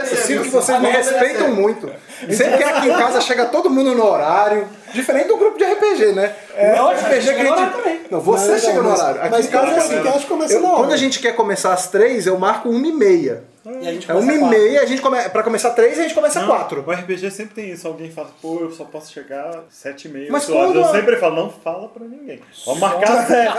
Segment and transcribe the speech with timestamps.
[0.00, 1.90] Eu sinto que vocês me respeitam muito.
[2.30, 4.66] Sempre que aqui em casa chega todo mundo no horário.
[4.92, 6.34] Diferente do grupo de RPG, né?
[6.56, 8.06] É, o RPG que a gente.
[8.10, 9.20] Não, você chega no horário.
[9.20, 10.26] Aqui mas em casa é assim.
[10.26, 10.76] começa eu- na hora.
[10.78, 13.44] Quando a gente quer começar às três, eu marco uma e meia.
[13.64, 15.16] E a gente É uma começa e meia, a gente come...
[15.30, 16.84] pra começar três, a gente começa Não, quatro.
[16.86, 17.86] O RPG sempre tem isso.
[17.86, 20.28] Alguém fala, pô, eu só posso chegar sete e meia.
[20.30, 22.40] Mas quando- Eu sempre falo, não fala pra ninguém.
[22.66, 23.54] Vamos marcar sete.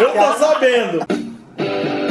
[0.00, 2.01] Eu tô sabendo.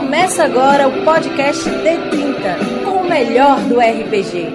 [0.00, 4.50] Começa agora o podcast D30, com o melhor do RPG.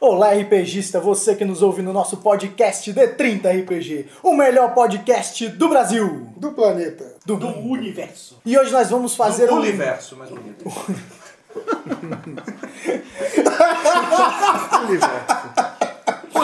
[0.00, 5.68] Olá, RPGista, você que nos ouve no nosso podcast D30 RPG, o melhor podcast do
[5.68, 7.14] Brasil, Do planeta.
[7.24, 8.40] do, universo.
[8.44, 10.64] E hoje nós vamos fazer do um universo, mais bonito.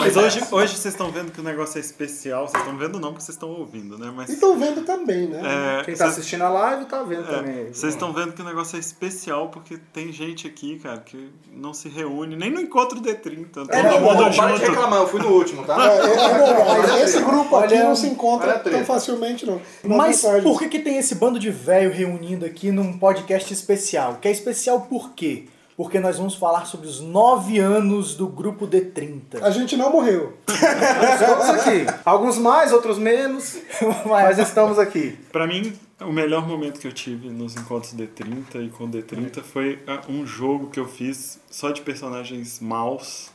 [0.07, 2.47] Mas hoje, hoje vocês estão vendo que o negócio é especial.
[2.47, 4.11] Vocês estão vendo não, porque vocês estão ouvindo, né?
[4.15, 5.41] Mas E estão vendo também, né?
[5.81, 7.65] é, Quem tá vocês- assistindo a live tá vendo é, também.
[7.73, 11.73] vocês estão vendo que o negócio é especial porque tem gente aqui, cara, que não
[11.73, 13.47] se reúne nem no encontro D30.
[13.51, 14.71] Todo É, não, mundo não, para de junto.
[14.71, 15.77] reclamar, eu fui no último, tá?
[15.87, 17.03] É, é, é.
[17.03, 19.61] Esse grupo aqui Olha- não se encontra tão facilmente, não.
[19.83, 24.17] Não Mas por que, que tem esse bando de velho reunindo aqui num podcast especial?
[24.21, 25.45] Que é especial por quê?
[25.77, 29.43] Porque nós vamos falar sobre os nove anos do grupo D30.
[29.43, 30.35] A gente não morreu.
[30.49, 31.85] Estamos aqui.
[32.03, 33.59] Alguns mais, outros menos,
[34.07, 35.15] mas estamos aqui.
[35.31, 39.77] Pra mim, o melhor momento que eu tive nos encontros D30 e com D30 foi
[39.85, 43.29] ah, um jogo que eu fiz só de personagens maus,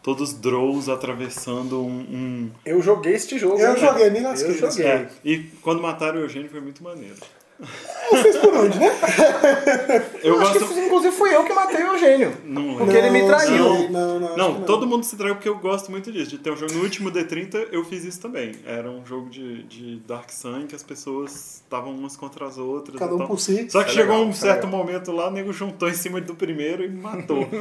[0.00, 1.98] todos drows atravessando um.
[1.98, 3.58] um- Eu joguei este jogo.
[3.58, 3.80] Eu né?
[3.80, 4.50] joguei, me lasquei.
[4.52, 4.86] Eu joguei.
[4.86, 7.16] É, e quando mataram o Eugênio foi muito maneiro.
[7.60, 8.86] Eu fiz por onde, né?
[10.22, 10.74] Eu Eu acho gosto.
[10.74, 12.36] que inclusive fui eu que matei o Eugênio.
[12.44, 13.90] Não, Porque ele me Não, traiu.
[13.90, 16.30] Não, não, que Não, todo mundo se traiu porque eu gosto muito disso.
[16.30, 18.52] De ter um jogo no último D30, eu fiz isso também.
[18.64, 22.98] Era um jogo de, de Dark Sun que as pessoas estavam umas contra as outras.
[22.98, 23.68] Cada um por si.
[23.70, 24.78] Só que é chegou legal, um é certo legal.
[24.84, 27.46] momento lá, o nego juntou em cima do primeiro e me matou.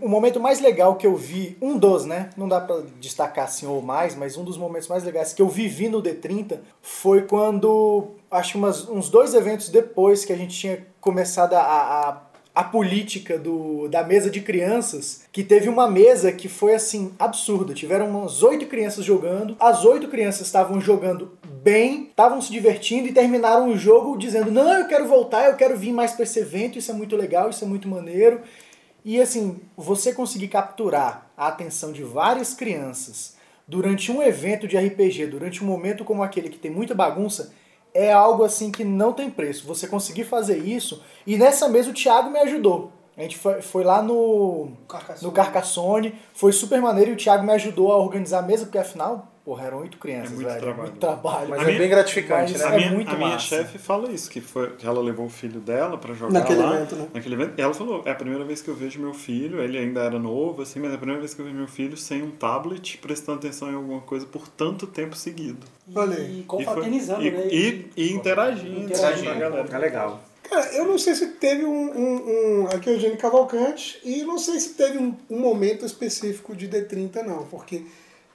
[0.00, 2.30] O momento mais legal que eu vi, um dos, né?
[2.36, 5.48] Não dá pra destacar assim ou mais, mas um dos momentos mais legais que eu
[5.48, 10.56] vivi no D30 foi quando, acho que umas- uns dois eventos depois que a gente
[10.58, 12.22] tinha começado a, a,
[12.54, 17.72] a política do, da mesa de crianças, que teve uma mesa que foi assim, absurda.
[17.74, 23.12] Tiveram umas oito crianças jogando, as oito crianças estavam jogando bem, estavam se divertindo e
[23.12, 26.78] terminaram o jogo dizendo: Não, eu quero voltar, eu quero vir mais pra esse evento,
[26.78, 28.40] isso é muito legal, isso é muito maneiro.
[29.04, 33.36] E assim, você conseguir capturar a atenção de várias crianças
[33.66, 37.52] durante um evento de RPG, durante um momento como aquele que tem muita bagunça,
[37.98, 39.66] é algo assim que não tem preço.
[39.66, 42.92] Você conseguir fazer isso, e nessa mesa o Thiago me ajudou.
[43.18, 44.70] A gente foi, foi lá no,
[45.22, 48.78] no Carcassone, foi super maneiro e o Thiago me ajudou a organizar a mesa, porque
[48.78, 50.60] afinal, porra, eram oito crianças, É muito velho.
[50.60, 50.82] trabalho.
[50.82, 51.48] Muito trabalho.
[51.48, 52.68] Mas A é minha- bem gratificante, mas né?
[52.68, 53.44] a é minha, muito a minha massa.
[53.56, 56.76] chefe fala isso, que, foi, que ela levou o filho dela pra jogar Naquele lá.
[56.76, 57.08] evento, né?
[57.12, 57.54] Naquele evento.
[57.58, 60.16] E ela falou, é a primeira vez que eu vejo meu filho, ele ainda era
[60.18, 62.98] novo, assim, mas é a primeira vez que eu vejo meu filho sem um tablet,
[62.98, 65.66] prestando atenção em alguma coisa por tanto tempo seguido.
[65.96, 66.04] Aí.
[66.04, 67.46] E E, foi- confraternizando, e, né?
[67.50, 69.24] e, e interagindo, Interagindo.
[69.24, 69.68] com a galera.
[69.74, 70.20] É legal.
[70.48, 74.22] Cara, eu não sei se teve um, um, um aqui é o Eugênio Cavalcante e
[74.22, 77.84] não sei se teve um, um momento específico de D30 não, porque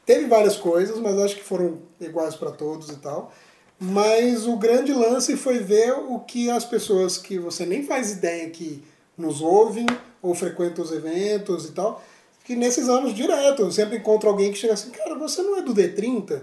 [0.06, 3.34] teve várias coisas, mas acho que foram iguais para todos e tal.
[3.80, 8.50] Mas o grande lance foi ver o que as pessoas que você nem faz ideia
[8.50, 8.84] que
[9.18, 9.86] nos ouvem
[10.22, 12.04] ou frequentam os eventos e tal,
[12.46, 15.62] que nesses anos direto eu sempre encontro alguém que chega assim, cara, você não é
[15.62, 16.42] do D30?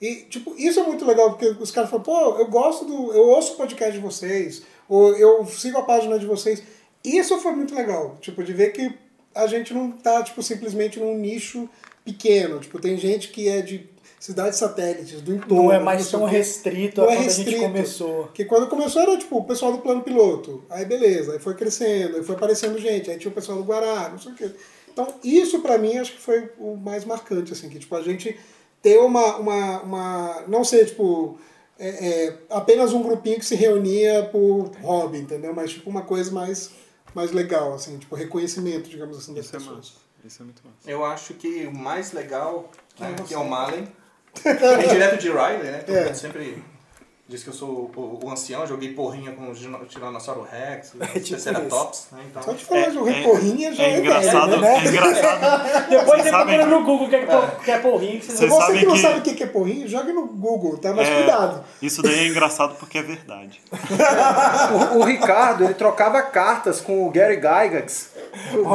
[0.00, 3.12] E, tipo, isso é muito legal, porque os caras falam, pô, eu gosto do.
[3.12, 6.62] Eu ouço o podcast de vocês, ou eu sigo a página de vocês.
[7.04, 8.92] Isso foi muito legal, tipo, de ver que
[9.34, 11.68] a gente não tá, tipo, simplesmente num nicho
[12.04, 12.58] pequeno.
[12.58, 13.88] Tipo, tem gente que é de
[14.18, 15.64] cidades satélites, do entorno.
[15.64, 17.60] Não é mais tão restrito a é quando a gente restrito.
[17.60, 18.24] começou.
[18.24, 20.64] Porque quando começou era tipo o pessoal do plano piloto.
[20.68, 24.08] Aí beleza, aí foi crescendo, aí foi aparecendo gente, aí tinha o pessoal do Guará,
[24.08, 24.50] não sei o quê.
[24.92, 28.36] Então, isso pra mim acho que foi o mais marcante, assim, que tipo, a gente
[28.82, 29.36] ter uma.
[29.36, 31.38] uma, uma não sei, tipo.
[31.78, 35.54] É, é, apenas um grupinho que se reunia por hobby, entendeu?
[35.54, 36.70] Mas tipo uma coisa mais,
[37.14, 39.76] mais legal, assim, tipo, reconhecimento, digamos assim, das Isso é pessoas.
[39.76, 39.92] massa.
[40.24, 40.90] Isso é muito massa.
[40.90, 43.86] Eu acho que o mais legal, né, que é o Malen,
[44.42, 45.84] vem direto de Riley, né?
[45.86, 46.12] É.
[46.14, 46.62] sempre
[47.28, 49.54] diz que eu sou o, o ancião, joguei porrinha com o
[49.86, 52.20] Tiranossauro Rex, o tipo Triceratops, né?
[52.30, 54.74] Então, Só de falar de um É- recorrinha já é, É engraçado, velho, né?
[54.84, 55.88] é engraçado.
[55.90, 57.26] Depois você procura no Google o que é,
[57.64, 59.86] que é porrinho, que você Você sabem que não que- sabe o que é porrinho,
[59.88, 60.92] jogue no Google, tá?
[60.94, 61.64] Mas É, cuidado.
[61.82, 63.60] Isso daí é engraçado porque é verdade.
[64.94, 68.10] O, o Ricardo, ele trocava cartas com o Gary Gygax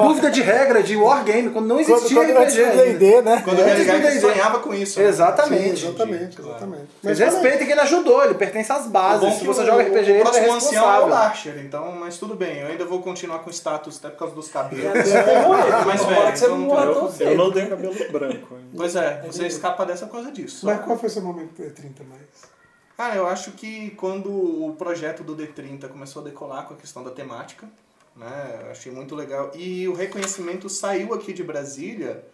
[0.07, 2.43] dúvida de regra de wargame, quando não Quando, existia quando RPG.
[2.43, 2.83] antes do ainda.
[2.99, 3.41] D&D, né?
[3.43, 4.19] Quando É, D&D.
[4.19, 4.99] sonhava com isso.
[4.99, 5.07] né?
[5.07, 5.79] Exatamente.
[5.79, 6.87] Sim, exatamente, exatamente.
[7.01, 9.21] Mas aí, respeitem que ele ajudou, ele pertence às bases.
[9.21, 11.07] Bom Se que você o- joga RPG, o ele é próximo ancião é o responsável.
[11.09, 14.47] Larcher, então, mas tudo bem, eu ainda vou continuar com status até por causa dos
[14.49, 14.83] cabelos.
[14.83, 15.05] Mais
[15.85, 18.67] mas velho, então não tem- Eu, eu não tenho cabelo branco ainda.
[18.75, 20.65] Pois é, você escapa dessa por causa disso.
[20.65, 22.53] Mas qual foi seu momento D30 mais?
[22.97, 27.03] Ah, eu acho que quando o projeto do D30 começou a decolar com a questão
[27.03, 27.67] da temática,
[28.15, 29.51] né, achei muito legal.
[29.55, 32.25] E o reconhecimento saiu aqui de Brasília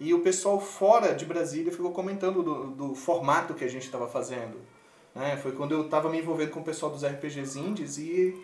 [0.00, 4.08] e o pessoal fora de Brasília ficou comentando do, do formato que a gente estava
[4.08, 4.60] fazendo.
[5.14, 5.36] Né?
[5.36, 8.40] Foi quando eu estava me envolvendo com o pessoal dos RPGs indies e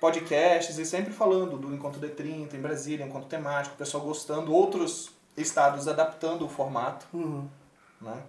[0.00, 5.10] podcasts e sempre falando do Encontro D30 em Brasília, encontro temático, o pessoal gostando, outros
[5.36, 7.06] estados adaptando o formato
[8.00, 8.22] né?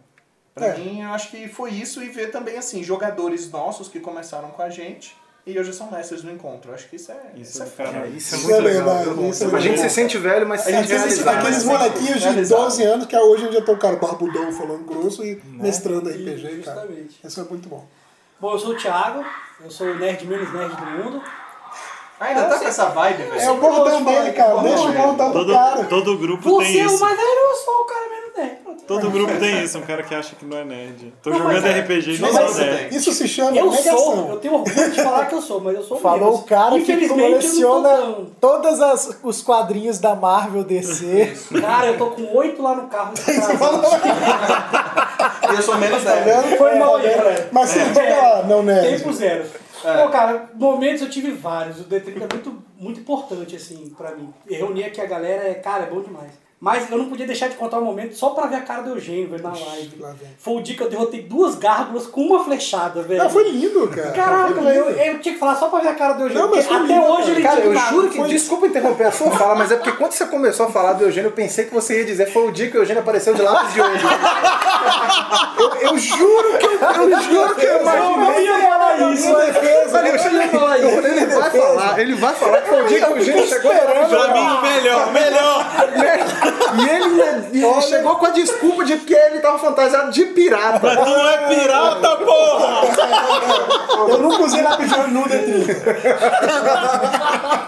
[0.53, 0.77] Pra É.
[0.77, 4.61] mim, eu acho que foi isso e ver também, assim, jogadores nossos que começaram com
[4.61, 5.15] a gente
[5.45, 6.73] e hoje são mestres do encontro.
[6.73, 8.07] Acho que isso é, isso Isso é é cara.
[8.07, 8.95] Isso é Isso muito é legal.
[8.97, 11.29] verdade, isso é A gente se sente velho, mas se A gente sente se sente.
[11.29, 12.59] Aqueles mas molequinhos de realizado.
[12.63, 16.81] 12 anos que hoje em dia estão, cara, barbudão falando grosso e mestrando RPG, cara.
[16.81, 17.19] Justamente.
[17.23, 17.85] Isso é muito bom.
[18.39, 19.23] Bom, eu sou o Thiago,
[19.63, 21.21] eu sou o nerd menos nerd do mundo.
[22.19, 23.39] Ah, ainda tá com essa vibe, velho.
[23.41, 24.53] É o bordão dele, cara.
[24.55, 25.83] Bom, Deixa o bordão do Todo, cara.
[25.85, 26.99] todo grupo Você tem é o isso.
[26.99, 28.55] mais velho, eu sou o cara menos nerd.
[28.63, 28.83] Pronto.
[28.85, 31.13] Todo grupo tem isso, um cara que acha que não é nerd.
[31.23, 32.95] Tô Não, jogando mas é- RPG e não sou é- nerd.
[32.95, 34.29] Isso se chama Eu sou, negação.
[34.29, 36.81] eu tenho orgulho de falar que eu sou, mas eu sou Falou o cara que
[36.81, 41.33] Infelizmente, coleciona todos as- os quadrinhos da Marvel DC.
[41.61, 43.13] Cara, eu tô com oito lá no carro.
[45.55, 46.25] Eu sou menos Tá 10.
[46.45, 46.57] vendo?
[46.57, 47.17] Foi mal aí, Tá vendo?
[47.23, 47.49] galera.
[47.51, 48.81] Mas você lá, não, né?
[48.97, 49.43] Tempo zero.
[49.81, 51.79] Pô, cara, momentos eu tive vários.
[51.81, 54.31] O D30 é muito, muito importante, assim, pra mim.
[54.47, 56.31] E reunir aqui a galera, é, cara, é bom demais.
[56.63, 58.91] Mas eu não podia deixar de contar um momento só pra ver a cara do
[58.91, 59.99] Eugênio, velho, na live.
[60.37, 63.23] Foi o dia que eu derrotei duas gárgulas com uma flechada, velho.
[63.23, 64.11] Ah, foi lindo, cara.
[64.11, 66.43] Caraca, velho, eu, eu tinha que falar só pra ver a cara do Eugênio.
[66.43, 67.31] Não, mas até lindo, hoje cara.
[67.31, 68.17] ele Cara, eu juro que.
[68.17, 71.05] Foi- Desculpa interromper a sua fala, mas é porque quando você começou a falar do
[71.05, 73.41] Eugênio, eu pensei que você ia dizer foi o dia que o Eugênio apareceu de
[73.41, 73.99] lápis de olho.
[75.57, 78.45] eu, eu juro que eu, eu juro que eu Eu não imaginei.
[78.45, 81.07] ia falar isso, eu ia falar isso.
[81.07, 83.79] Ele vai falar, ele vai falar que foi o dia que o Eugênio chegou de
[83.79, 84.25] lápis de olho.
[84.31, 86.50] Pra mim, melhor, melhor!
[86.77, 90.89] E ele, e ele chegou com a desculpa de que ele tava fantasiado de pirata.
[90.95, 92.81] Tu não é pirata, porra!
[94.09, 95.75] Eu nunca usei lápis de olho no D30.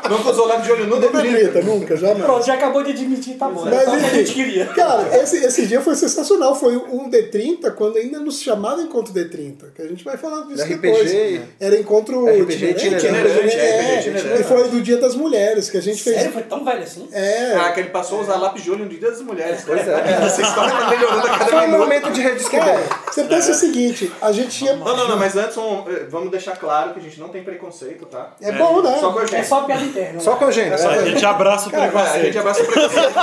[0.09, 1.51] Nunca usou lápis de olho nu No D30.
[1.53, 2.23] D30, nunca, jamais.
[2.23, 3.65] Pronto, já acabou de admitir, tá bom.
[3.65, 4.65] Mas que a enfim, gente queria.
[4.67, 6.55] Cara, esse, esse dia foi sensacional.
[6.55, 9.71] Foi um D30 quando ainda nos chamava Encontro D30.
[9.75, 11.11] Que a gente vai falar disso RPG, depois.
[11.59, 14.41] Era encontro RPG itinerante, itinerante, é, RPG itinerante.
[14.41, 16.15] E foi do Dia das Mulheres que a gente fez.
[16.15, 17.07] Sério, foi tão velho assim?
[17.11, 19.63] É, Ah, que ele passou a usar lápis de olho no dia das mulheres.
[19.65, 20.23] Pois é.
[20.25, 21.79] Essa história tá melhorando a cada Foi um minuto.
[21.79, 22.65] momento de redescobrir.
[22.65, 24.75] cara, você pensa o seguinte, a gente tinha.
[24.75, 27.43] Não, não, não, mas antes um, eh, vamos deixar claro que a gente não tem
[27.43, 28.33] preconceito, tá?
[28.41, 28.97] É bom, né?
[28.99, 29.47] Só com a É gente.
[29.47, 30.19] só piada interna.
[30.19, 30.73] Só com o Eugênio.
[30.73, 32.39] A gente abraça o Cara, a gente preconceito.
[32.39, 33.13] abraça o preconceito.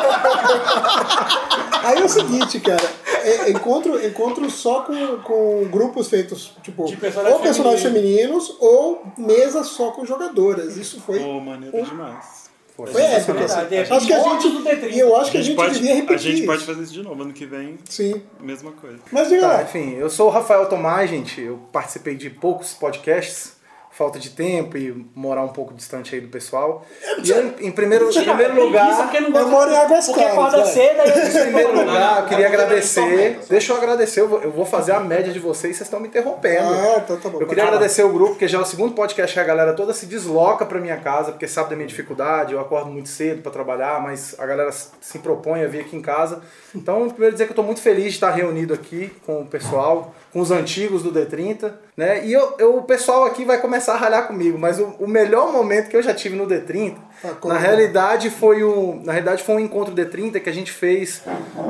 [1.82, 2.82] Aí é o seguinte, cara,
[3.24, 9.68] é, encontro, encontro só com, com grupos feitos, tipo, personagens ou personagens femininos ou mesas
[9.68, 10.76] só com jogadoras.
[10.76, 12.39] Isso foi, Pô, maneiro demais.
[12.88, 13.32] Foi épico.
[13.32, 13.92] verdade, assim.
[13.92, 14.92] é Acho que a gente, do D30.
[14.92, 17.02] e eu acho que a gente, pode, devia repetir a gente pode fazer isso de
[17.02, 17.22] novo.
[17.22, 18.22] Ano que vem, Sim.
[18.40, 18.98] mesma coisa.
[19.12, 21.40] Mas diga Tá, enfim, eu sou o Rafael Tomás, gente.
[21.40, 23.54] Eu participei de poucos podcasts,
[24.00, 26.86] falta de tempo e morar um pouco distante aí do pessoal.
[27.22, 31.28] E eu, em primeiro, em primeiro lugar, Eu moro em Águas Porque acorda cedo, aí
[31.28, 33.40] em primeiro lugar, eu queria agradecer.
[33.46, 36.72] Deixa eu agradecer, eu vou, fazer a média de vocês, vocês estão me interrompendo.
[36.72, 37.42] Ah, então tá bom.
[37.42, 39.92] Eu queria agradecer o grupo, porque já é o segundo podcast que a galera toda
[39.92, 43.52] se desloca pra minha casa, porque sabe da minha dificuldade, eu acordo muito cedo pra
[43.52, 46.40] trabalhar, mas a galera se propõe a vir aqui em casa.
[46.74, 50.14] Então, primeiro dizer que eu tô muito feliz de estar reunido aqui com o pessoal,
[50.32, 52.24] com os antigos do D30, né?
[52.24, 55.52] E eu, eu- o pessoal aqui vai começar a ralhar comigo, mas o, o melhor
[55.52, 57.52] momento que eu já tive no D30, Ah, como?
[57.52, 61.22] na realidade foi um, na realidade foi um encontro D30 que a gente fez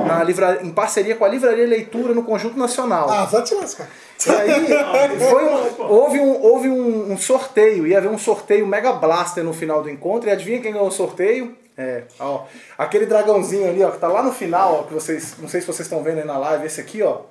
[0.07, 3.09] na livra, em parceria com a Livraria Leitura no Conjunto Nacional.
[3.09, 3.87] Ah, vai te lascar.
[4.27, 8.91] E aí, foi um- houve, um, houve um, um sorteio, ia haver um sorteio Mega
[8.93, 11.55] Blaster no final do encontro, e adivinha quem ganhou o sorteio?
[11.75, 12.43] É, ó,
[12.77, 15.65] aquele dragãozinho ali, ó, que tá lá no final, ó, que vocês, não sei se
[15.67, 17.21] vocês estão vendo aí na live, esse aqui, ó,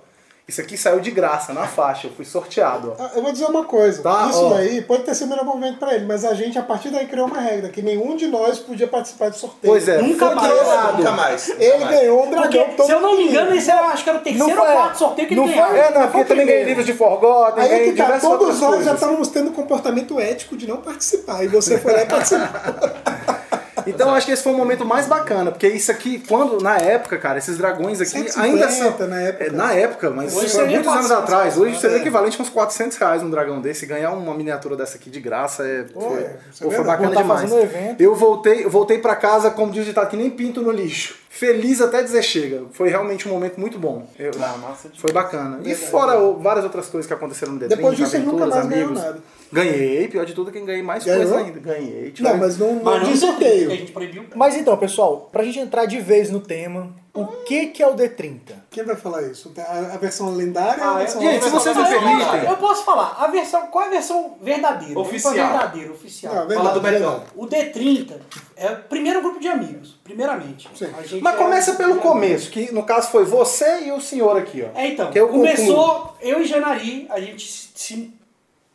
[0.51, 3.03] isso aqui saiu de graça, na faixa, eu fui sorteado, ó.
[3.03, 4.03] Ah, Eu vou dizer uma coisa.
[4.03, 4.55] Tá, Isso ó.
[4.55, 7.07] daí pode ter sido o melhor momento pra ele, mas a gente, a partir daí,
[7.07, 9.73] criou uma regra que nenhum de nós podia participar do sorteio.
[9.73, 10.49] Pois é, Nunca mais.
[10.53, 10.99] trollado.
[10.99, 11.49] Nunca mais.
[11.51, 14.05] Ele Nunca ganhou um dragão Porque, todo se eu não me engano, esse era, acho
[14.05, 15.77] que era o terceiro Não ou quarto sorteio que ele não foi- ganhava.
[15.79, 18.67] É, não, porque também ganhei livros de Forgotten, Aí é que tá, todos nós já
[18.69, 18.95] coisas.
[18.95, 22.49] estávamos tendo um comportamento ético de não participar, e você foi lá e participou.
[23.87, 26.77] Então eu acho que esse foi o momento mais bacana, porque isso aqui, quando, na
[26.77, 29.09] época, cara, esses dragões aqui 150 ainda são.
[29.09, 29.45] na época.
[29.45, 31.57] É, na época, mas Hoje foi muitos anos 400 atrás.
[31.59, 32.01] Hoje seria É.
[32.01, 33.87] equivalente a uns 400 reais um dragão desse.
[33.87, 37.17] Ganhar uma miniatura dessa aqui de graça é, Pô, foi, é, é pô, foi bacana
[37.17, 37.51] demais.
[37.99, 41.19] Eu voltei, voltei pra casa, como diz o ditado, que nem pinto no lixo.
[41.29, 42.63] Feliz até dizer chega.
[42.73, 44.07] Foi realmente um momento muito bom.
[44.19, 45.61] Eu- Ah, massa foi bacana.
[45.65, 49.03] E fora várias outras coisas que aconteceram no D30, Depois disso, aventuras, mais ganhou amigos.
[49.05, 49.19] nada.
[49.53, 51.23] Ganhei, pior de tudo, quem ganhei mais Ganhou?
[51.29, 51.59] coisa ainda.
[51.61, 52.15] Ganhei.
[52.21, 53.71] Não, mas não, não Mas não de que sorteio.
[53.73, 54.25] a gente proibiu.
[54.35, 57.95] Mas então, pessoal, pra gente entrar de vez no tema, o que que é o
[57.97, 58.41] D30?
[58.71, 59.53] Quem vai falar isso?
[59.59, 62.27] A, a versão lendária ou a Ah, versão gente, se vocês me Ah, eu, permitem.
[62.27, 63.17] posso, eu posso falar.
[63.19, 64.99] A versão, qual é a versão verdadeira?
[65.01, 65.35] Oficial.
[65.35, 66.35] Verdadeira, oficial.
[66.49, 67.25] Não, Fala do verdade, Betão.
[67.37, 68.13] O D30
[68.57, 70.69] é o primeiro grupo de amigos, primeiramente.
[70.77, 70.89] Sim.
[70.97, 74.01] A gente Mas é começa um pelo começo, que no caso foi você e o
[74.01, 74.79] senhor aqui, ó.
[74.79, 75.11] É, então.
[75.11, 78.15] Que eu começou, eu e Janari, a gente se,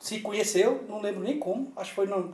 [0.05, 2.31] se conheceu, não lembro nem como, acho que foi no,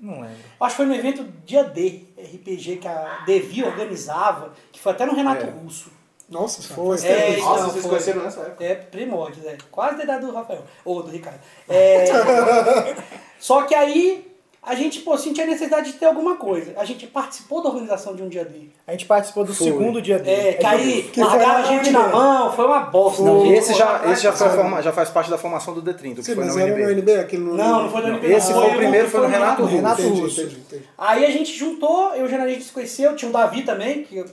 [0.00, 0.36] Não lembro.
[0.58, 5.04] acho que foi no evento Dia D, RPG que a Devi organizava, que foi até
[5.04, 5.50] no Renato É.
[5.50, 5.90] Russo.
[6.26, 6.96] Nossa, foi.
[7.04, 7.90] É, Nossa, então, vocês foi.
[7.90, 8.64] conheceram nessa época.
[8.64, 9.58] É primórdios, é.
[9.70, 10.64] Quase da idade do Rafael.
[10.86, 11.40] Ou do Ricardo.
[11.68, 12.06] É,
[13.38, 14.31] só que aí
[14.64, 16.72] a gente, pô, sentia a necessidade de ter alguma coisa.
[16.76, 18.68] A gente participou da organização de um dia D.
[18.86, 19.66] A gente participou do Foi.
[19.66, 20.48] segundo dia dele.
[20.50, 23.22] É, que aí Que largaram a gente na mão, foi uma bosta.
[23.22, 26.22] Não, esse já, esse já, foi forma- já faz parte da formação do D30, que
[26.22, 26.92] Sim, foi na mas no UNB.
[26.92, 27.54] UNB, aquele no...
[27.54, 28.32] Não, não foi no UNB.
[28.32, 28.60] Esse não.
[28.62, 29.74] foi o primeiro, foi no Renato Russo.
[29.74, 30.48] Renato Russo.
[30.96, 34.04] Aí a gente juntou, eu e o a gente se conheceu, tinha o Davi também,
[34.04, 34.24] que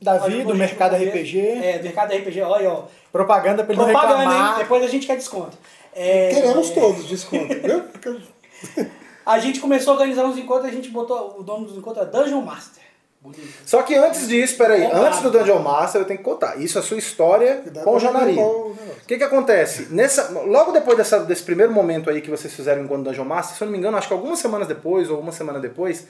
[0.00, 1.04] Davi, do Mercado no.
[1.04, 1.40] RPG.
[1.40, 2.84] É, do Mercado RPG, olha, ó.
[3.10, 4.28] Propaganda pra ele não Propaganda, hein?
[4.28, 4.58] reclamar.
[4.58, 5.58] Depois a gente quer desconto.
[5.92, 7.82] É, Queremos todos desconto, viu?
[9.24, 12.10] A gente começou a organizar uns encontros, a gente botou o nome dos encontros é
[12.10, 12.82] Dungeon Master.
[13.20, 13.48] Bonito.
[13.64, 15.04] Só que antes disso, peraí, Contado.
[15.04, 16.60] antes do Dungeon Master, eu tenho que contar.
[16.60, 18.36] Isso é a sua história Cuidado com o Janari.
[18.36, 18.76] o
[19.06, 19.92] que que acontece?
[19.92, 23.62] Nessa, logo depois dessa, desse primeiro momento aí que vocês fizeram enquanto Dungeon Master, se
[23.62, 26.08] eu não me engano, acho que algumas semanas depois, ou uma semana depois,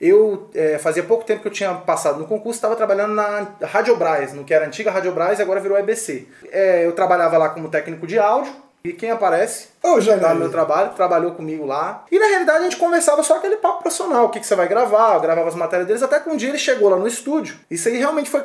[0.00, 4.32] eu é, fazia pouco tempo que eu tinha passado no concurso, estava trabalhando na Radiobras,
[4.32, 6.28] no que era a antiga Radiobras e agora virou EBC.
[6.52, 8.52] É, eu trabalhava lá como técnico de áudio,
[8.84, 12.04] e quem aparece Ô, Tá no meu trabalho, trabalhou comigo lá.
[12.10, 14.68] E na realidade a gente conversava só aquele papo profissional, o que, que você vai
[14.68, 17.56] gravar, eu gravava as matérias deles, até que um dia ele chegou lá no estúdio.
[17.68, 18.42] Isso aí realmente foi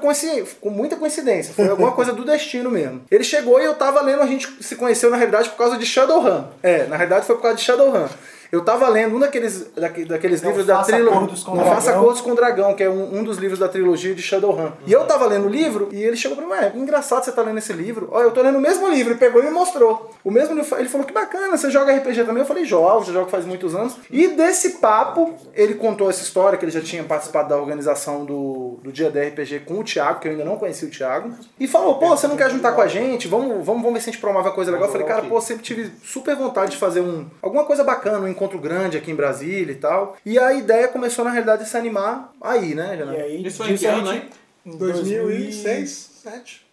[0.60, 3.04] com muita coincidência, foi alguma coisa do destino mesmo.
[3.12, 5.86] Ele chegou e eu tava lendo, a gente se conheceu na realidade por causa de
[5.86, 6.46] Shadowrun.
[6.64, 8.08] É, na realidade foi por causa de Shadowrun.
[8.52, 11.20] Eu tava lendo um daqueles, daque- daqueles Não livros da trilogia.
[11.54, 11.66] Não.
[11.66, 14.72] Faça Acordos com o Dragão, que é um, um dos livros da trilogia de Shadowrun.
[14.86, 17.42] E eu tava lendo o livro e ele chegou pra mim, ué, engraçado você tá
[17.42, 18.10] lendo esse livro.
[18.12, 20.12] Ó, eu tô lendo o mesmo livro, ele pegou e me mostrou.
[20.24, 22.42] O mesmo livro, ele falou que bacana, você joga RPG também?
[22.42, 23.96] Eu falei, jogo, já jogo faz muitos anos.
[24.10, 28.80] E desse papo, ele contou essa história, que ele já tinha participado da organização do,
[28.84, 31.32] do dia da RPG com o Thiago, que eu ainda não conhecia o Thiago.
[31.60, 33.28] E falou, pô, você não quer juntar com a gente?
[33.28, 34.88] Vamos, vamos, vamos ver se a gente promove uma coisa legal.
[34.88, 38.34] Eu falei, cara, pô, sempre tive super vontade de fazer um, alguma coisa bacana, um
[38.38, 40.16] encontro grande aqui em Brasília e tal.
[40.26, 43.12] E a ideia começou, na realidade, a se animar aí, né, E Renan?
[43.14, 44.22] aí, Isso foi em que ano, hein?
[44.66, 46.68] em 2006, 2007.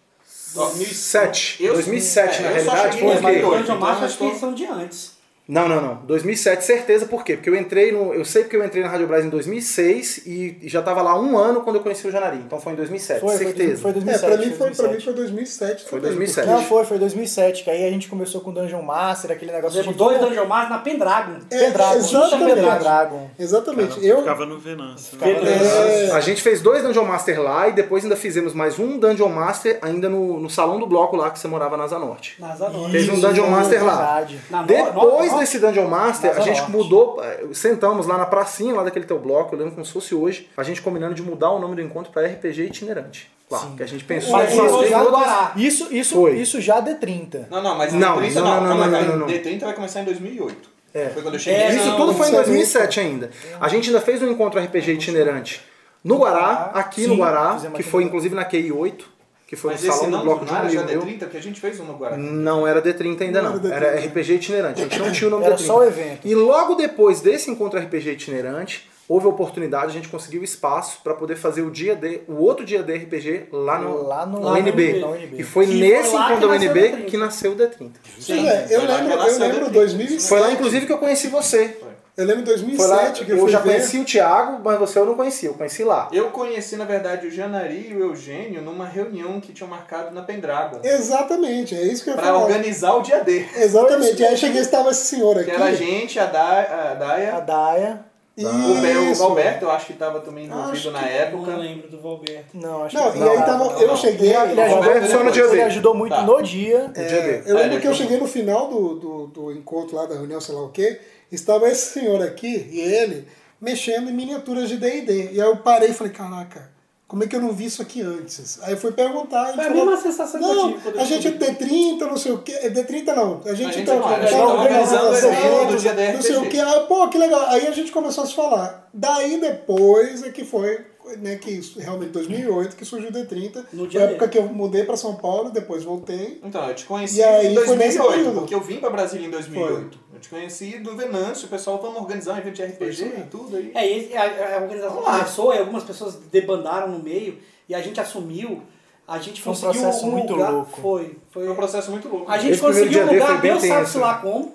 [0.53, 1.63] 2007.
[1.63, 3.41] Eu- 2007, é, na eu só realidade, cheguei foi em o quê?
[3.41, 3.57] 2008.
[3.61, 5.14] Dungeon então eu acho que estou- são de antes.
[5.47, 5.95] Não, não, não.
[6.07, 7.35] 2007, certeza, por quê?
[7.35, 8.13] Porque eu entrei no.
[8.13, 11.19] Eu sei porque eu entrei na Rádio Brás em 2006 e e já tava lá
[11.19, 12.37] um ano quando eu conheci o Janari.
[12.37, 13.81] Então foi em 2007, Foi, foi, certeza.
[13.81, 14.25] foi É, 2007.
[14.25, 14.95] pra mim foi, pra 2007.
[14.95, 15.83] mim foi 2007.
[15.85, 16.47] Foi também, 2007.
[16.47, 19.93] Não, foi, foi 2007, que aí a gente começou com Dungeon Master, aquele negócio de
[19.93, 21.33] dois Dungeon Master na Pendragon.
[21.51, 21.95] É, Pendragon.
[21.97, 22.55] exatamente.
[22.55, 23.29] Pendragon.
[23.37, 24.05] Exatamente.
[24.05, 25.17] Eu, Ficava no Venâncio.
[25.23, 26.11] É.
[26.11, 29.77] A gente fez dois Dungeon Master lá e depois ainda fizemos mais um Dungeon Master
[29.81, 32.35] ainda no, no salão do bloco lá que você morava na Asa Norte.
[32.39, 32.91] Na Asa Norte.
[32.91, 33.95] Fez um Dungeon Master lá.
[33.95, 34.39] verdade.
[34.49, 38.25] Na no- Depois no- desse Dungeon Master, a Asa gente mudou, eh, sentamos lá na
[38.25, 41.21] pracinha lá daquele teu bloco, eu lembro como se fosse hoje, a gente combinando de
[41.21, 43.29] mudar o nome do encontro para RPG itinerante.
[43.49, 45.51] Lá, que a gente pensou Mas em isso fazer já outras- Guará.
[45.55, 46.33] Isso, isso, Foi.
[46.35, 47.47] isso já D30.
[47.51, 48.75] Não, não, mas Não, D30 não, não.
[48.77, 49.27] não, não, não, não.
[49.27, 50.67] D30 vai começar em 2008.
[50.91, 51.09] É.
[51.09, 51.59] Foi quando eu cheguei.
[51.61, 53.29] É, Isso não, tudo foi em isso é 2007 ainda.
[53.61, 55.61] A gente ainda fez um encontro RPG itinerante
[56.03, 59.07] no Guará, aqui no Sim, Guará, fizemos que aqui foi no- inclusive na QI 8,
[59.47, 61.01] que foi Mas no esse salão do bloco de não um era já meu.
[61.01, 62.17] D30, porque a gente fez um no Guará.
[62.17, 64.07] Não era D30 ainda Não não, era era D30.
[64.07, 65.59] RPG itinerante, a gente não tinha o nome Era D30.
[65.59, 66.19] só o evento.
[66.27, 71.13] E logo depois desse encontro RPG itinerante, houve a oportunidade, a gente conseguiu espaço para
[71.13, 74.51] poder fazer o dia D, o outro dia D RPG lá no, Lá no- lá
[74.53, 74.81] no UNB.
[74.81, 77.05] E foi Que foi nesse lá encontro que da UNB D30.
[77.05, 77.91] que nasceu o D30.
[78.19, 79.69] Sim, é, eu foi que lembro, eu lembro D30.
[79.73, 80.27] 2007.
[80.27, 81.77] Foi lá inclusive que eu conheci você.
[82.17, 82.45] Eu lembro em
[82.77, 83.69] Foi lá, 2007 que eu, eu fui já ver.
[83.71, 86.07] conheci o Thiago, mas você eu não conhecia, eu conheci lá.
[86.13, 90.21] Eu conheci, na verdade, o Janari e o Eugênio numa reunião que tinham marcado na
[90.21, 90.79] Pendragon.
[90.81, 92.43] Exatamente, é isso que eu ia Pra falar.
[92.45, 93.45] organizar o dia D.
[93.57, 94.23] Exatamente.
[94.23, 95.45] Aí cheguei estava esse senhor aqui.
[95.49, 98.05] Que era a gente, a, da, a A Daia, Daia.
[98.37, 98.41] o,
[98.81, 99.21] Be- o Isso.
[99.21, 101.51] Galberto, eu acho que tava também envolvido Acho na que época.
[101.51, 102.45] Não lembro do Valberto.
[102.57, 103.97] Não, acho Não, que e aí tava, não, eu não.
[103.97, 104.29] cheguei.
[104.33, 106.21] Ele, ele Não, ajudou, Roberto só no dia ele ajudou muito Tá.
[106.21, 106.91] no dia.
[106.95, 110.15] É, dia eu lembro que eu cheguei no final do, do, do encontro lá da
[110.15, 110.99] reunião, sei lá o quê,
[111.31, 113.27] estava esse senhor aqui e ele.
[113.59, 115.31] mexendo em miniaturas de D&D.
[115.31, 116.69] E aí eu parei e falei, caraca,
[117.07, 118.59] como é que eu não vi isso aqui antes?
[118.63, 119.53] Aí eu fui perguntar.
[119.53, 122.17] Foi a falou, mesma sensação que eu Não, tive a gente é descobri." D30, não
[122.17, 122.51] sei o quê.
[122.53, 123.41] É D30 não.
[123.45, 125.93] A gente, A gente tá, não, tá tá organizando organizando o evento eventos, do dia
[125.93, 126.59] da Não sei o quê.
[126.59, 127.41] Aí, pô, que legal.
[127.47, 128.89] Aí a gente começou a se falar.
[128.93, 130.85] Daí depois é que foi,
[131.17, 133.65] né, que isso, realmente 2008 que surgiu o D30.
[133.73, 134.31] No Foi a época dele.
[134.31, 136.39] que eu mudei pra São Paulo, depois voltei.
[136.43, 138.39] Então, eu te conheci E aí em foi nesse 2008, período.
[138.39, 139.99] porque eu vim pra Brasília em 2008.
[140.13, 143.55] Eu te conheci do Venâncio, o pessoal vamos organizar um evento de RPG e tudo
[143.57, 143.71] aí.
[143.75, 147.99] É, e a, a organização começou e algumas pessoas debandaram no meio e a gente
[147.99, 148.61] assumiu,
[149.07, 150.51] a gente Foi um conseguiu processo um muito lugar.
[150.51, 150.81] louco.
[150.81, 151.43] Foi, foi.
[151.43, 152.31] Foi um processo muito louco.
[152.31, 153.99] A gente Esse conseguiu um lugar, foi Deus sabe-se tenso.
[153.99, 154.53] lá como.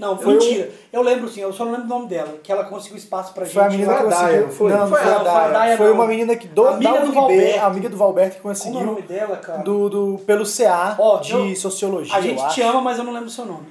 [0.00, 0.70] Não, Foi mentira.
[0.92, 3.44] Eu lembro sim, eu só não lembro o nome dela, que ela conseguiu espaço pra
[3.46, 3.78] Foi a gente.
[3.78, 4.56] menina que Foi a Daya, conseguiu.
[4.56, 4.70] foi?
[4.72, 5.52] Não, Não foi foi a ela, foi a Daya.
[5.52, 7.60] Daya, Foi uma menina que do, Amiga da do UNB, Valberto.
[7.66, 9.58] amiga do Valberto que Como é o conseguiu nome dela, cara?
[9.62, 12.16] do, do, pelo CA Ó, de eu- sociologia.
[12.16, 12.70] A gente eu te acho.
[12.72, 13.66] ama, mas eu não lembro o seu nome.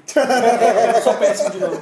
[0.95, 1.77] eu sou péssimo de nome.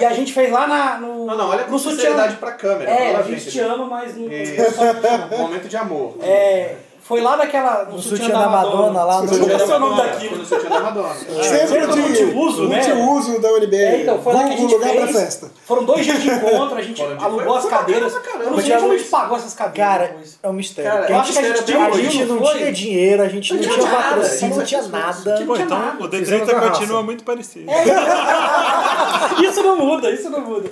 [0.00, 1.26] E a gente fez lá na, no.
[1.26, 2.90] Não, não, olha com sinceridade pra câmera.
[2.90, 4.26] É, a gente te ama, mas não.
[4.32, 4.56] Isso.
[5.38, 6.16] momento de amor.
[6.22, 7.84] É, foi lá naquela.
[7.84, 9.40] No, No sutiã, sutiã da Madonna, lá no- Não sei
[9.74, 10.36] o nome Foi daquilo.
[10.38, 11.14] no sutiã da Madonna.
[11.14, 12.94] Sempre do de multiuso, né?
[12.94, 13.76] multiuso da UNB.
[13.76, 15.02] É, então, foi lá que a gente lugar fez.
[15.10, 15.50] pra festa.
[15.66, 18.14] Foram dois dias de encontro, a gente alugou as cadeiras.
[18.40, 20.90] Eu não sei como a gente pagou essas cadeiras Cara, é um mistério.
[20.90, 23.52] Cara, eu a acho que a gente, gente a gente não tinha dinheiro, a gente
[23.52, 25.44] não, Não tinha tinha nada, patrocínio, não tinha tinha nada.
[25.46, 26.70] Pô, tinha então o Fizemos D30 na raça.
[26.70, 27.66] continua muito parecido.
[29.42, 30.70] Isso não muda, isso não muda.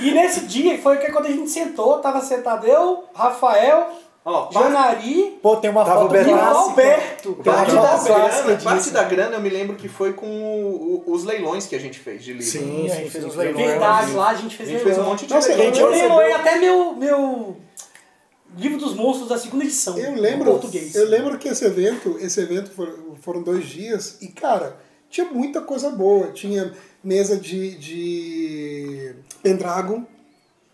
[0.00, 3.88] E nesse dia foi que quando a gente sentou, tava sentado eu, Rafael,
[4.30, 4.50] Ó,
[5.42, 6.58] Pô, tem uma Tava foto o e o clássica.
[6.58, 7.32] Alberto.
[7.42, 8.64] Tem uma parte foto da, grana, disso.
[8.64, 11.98] parte da grana eu me lembro que foi com o- os leilões que a gente
[11.98, 12.46] fez de livro.
[12.46, 13.66] Sim, a gente fez uns leilões.
[13.66, 15.10] Verdade, lá a gente A fez gente fez um leilão.
[15.10, 15.68] monte de Nossa, leilões.
[15.68, 17.56] gente, Eu recebeu- leiloei até meu, meu
[18.56, 19.96] livro dos monstros da segunda edição.
[19.98, 20.94] Eu em lembro, português.
[20.94, 24.76] eu lembro que esse evento, esse evento foram, foram dois dias e, cara,
[25.10, 26.28] tinha muita coisa boa.
[26.32, 30.04] Tinha mesa de, de Pendragon,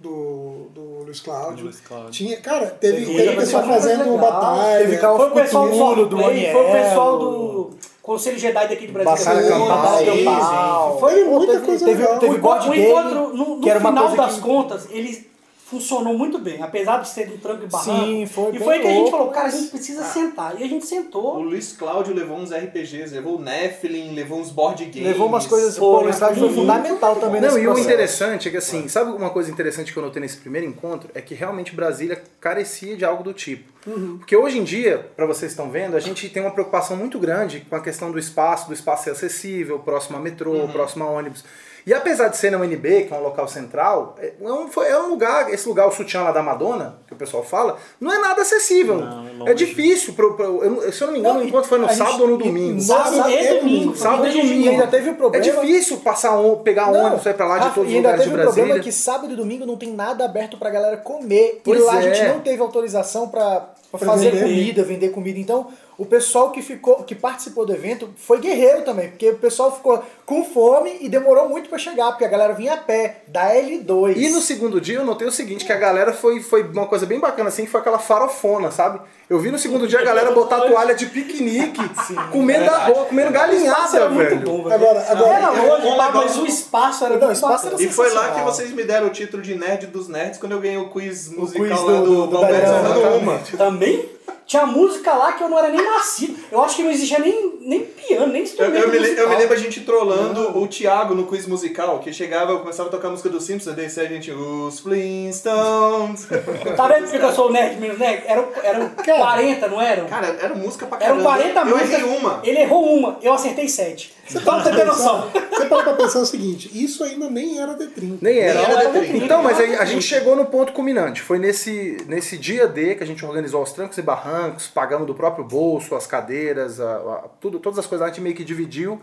[0.08, 1.64] do, do Luiz Cláudio.
[1.64, 2.10] Luiz Cláudio.
[2.10, 4.18] Tinha, cara, teve, Teve teve pessoal fazendo legal.
[4.18, 4.78] batalha.
[4.78, 6.84] Teve Foi o pessoal do do Roleplay, foi o Aniel.
[6.84, 7.70] pessoal do
[8.02, 8.86] Conselho Jedi daqui.
[8.88, 10.98] Batalha Sim, Campal.
[11.00, 12.18] Foi muita teve, coisa teve, legal.
[12.18, 12.38] Teve o
[12.70, 15.26] o encontro, no, no que era uma final das que- contas, ele
[15.74, 18.04] funcionou muito bem, apesar de ser um tranco e barranco.
[18.06, 20.60] Sim, foi E bem foi aí que a gente falou, cara, a gente precisa sentar.
[20.60, 21.38] E a gente O sentou.
[21.40, 25.08] Luiz Cláudio levou uns RPGs, levou o Nephilim, levou uns board games.
[25.08, 25.76] Levou umas coisas.
[25.76, 26.54] Foi, Pô, o estádio foi uhum.
[26.54, 27.88] fundamental também Não, nesse e o processo.
[27.88, 31.10] interessante é que assim, sabe uma coisa interessante que eu notei nesse primeiro encontro?
[31.14, 33.72] É que realmente Brasília carecia de algo do tipo.
[34.18, 37.66] Porque hoje em dia, para vocês estão vendo, a gente tem uma preocupação muito grande
[37.68, 41.44] com a questão do espaço, do espaço ser acessível, próximo a metrô, próximo a ônibus.
[41.86, 44.98] E apesar de ser na UNB, que é um local central, é um, foi- é
[44.98, 48.18] um lugar, esse lugar, o sutiã lá da Madonna, que o pessoal fala, não é
[48.18, 48.96] nada acessível.
[48.96, 50.14] Não, é é, difícil.
[50.14, 51.84] Pro, pro- eu não- se eu não me engano, Não, o e encontro foi no
[51.84, 52.80] a gente- sábado ou no e- domingo.
[52.80, 53.96] Sábado Sábado e e domingo.
[53.96, 54.70] Sábado e domingo.
[54.70, 55.44] Ainda teve o É problema.
[55.44, 58.24] difícil passar um, pegar Não, ônibus, sair pra lá de todos os e ainda lugares
[58.24, 61.60] de teve o problema que sábado e domingo não tem nada aberto pra galera comer.
[61.62, 62.14] Pois e lá a é.
[62.14, 64.42] gente não teve autorização pra, pra Pra fazer vender.
[64.44, 65.38] comida, vender comida.
[65.38, 69.70] Então, o pessoal que ficou, que participou do evento foi guerreiro também, porque o pessoal
[69.74, 73.54] ficou com fome e demorou muito pra chegar, porque a galera vinha a pé, da
[73.54, 74.16] L2.
[74.16, 77.06] E no segundo dia eu notei o seguinte, que a galera foi, foi uma coisa
[77.06, 79.00] bem bacana, assim, que foi aquela farofona, sabe?
[79.30, 81.80] Eu vi no segundo dia a galera botar toalha de piquenique,
[82.32, 84.40] comendo arroz, comendo Isso galinhada, era muito velho.
[84.40, 84.74] bom, velho.
[84.74, 87.88] Agora, agora Era longe, um mas o espaço era Não, muito o espaço era E
[87.88, 90.76] foi lá que vocês me deram o título de Nerd dos Nerds quando eu ganhei
[90.76, 93.56] o quiz musical quiz lá do- do, do- do Valberto.
[93.56, 94.08] Também
[94.46, 96.38] tinha música lá que eu não era nem nascido.
[96.52, 99.10] Eu acho que não existia nem, nem piano, nem Eu, instrumento eu me, le- eu
[99.12, 99.28] musical.
[99.30, 102.92] me lembro a gente trollando o Thiago no quiz musical, que chegava, eu começava a
[102.92, 106.26] tocar a música do Simpsons, daí a gente, os Flintstones.
[106.76, 108.22] Tá vendo porque eu sou o nerd menos nerd?
[108.26, 110.06] Eram, eram 40, não eram?
[110.06, 111.36] Cara, era música pra Eram caramba.
[111.54, 111.90] 40 Eu músicas.
[112.02, 112.40] errei uma.
[112.44, 114.14] Ele errou uma, eu acertei 7.
[114.30, 115.30] Então você tem noção.
[115.54, 118.18] Você para pra pensar o seguinte, isso ainda nem era D30.
[118.20, 118.54] Nem era.
[118.60, 119.22] Nem era D30.
[119.22, 121.20] Então, mas aí a gente chegou no ponto culminante.
[121.22, 124.33] Foi nesse, nesse dia D que a gente organizou os trancos e barrancos,
[124.74, 128.34] pagamos do próprio bolso, as cadeiras, a- a- tudo, todas as coisas a gente meio
[128.34, 129.00] que dividiu.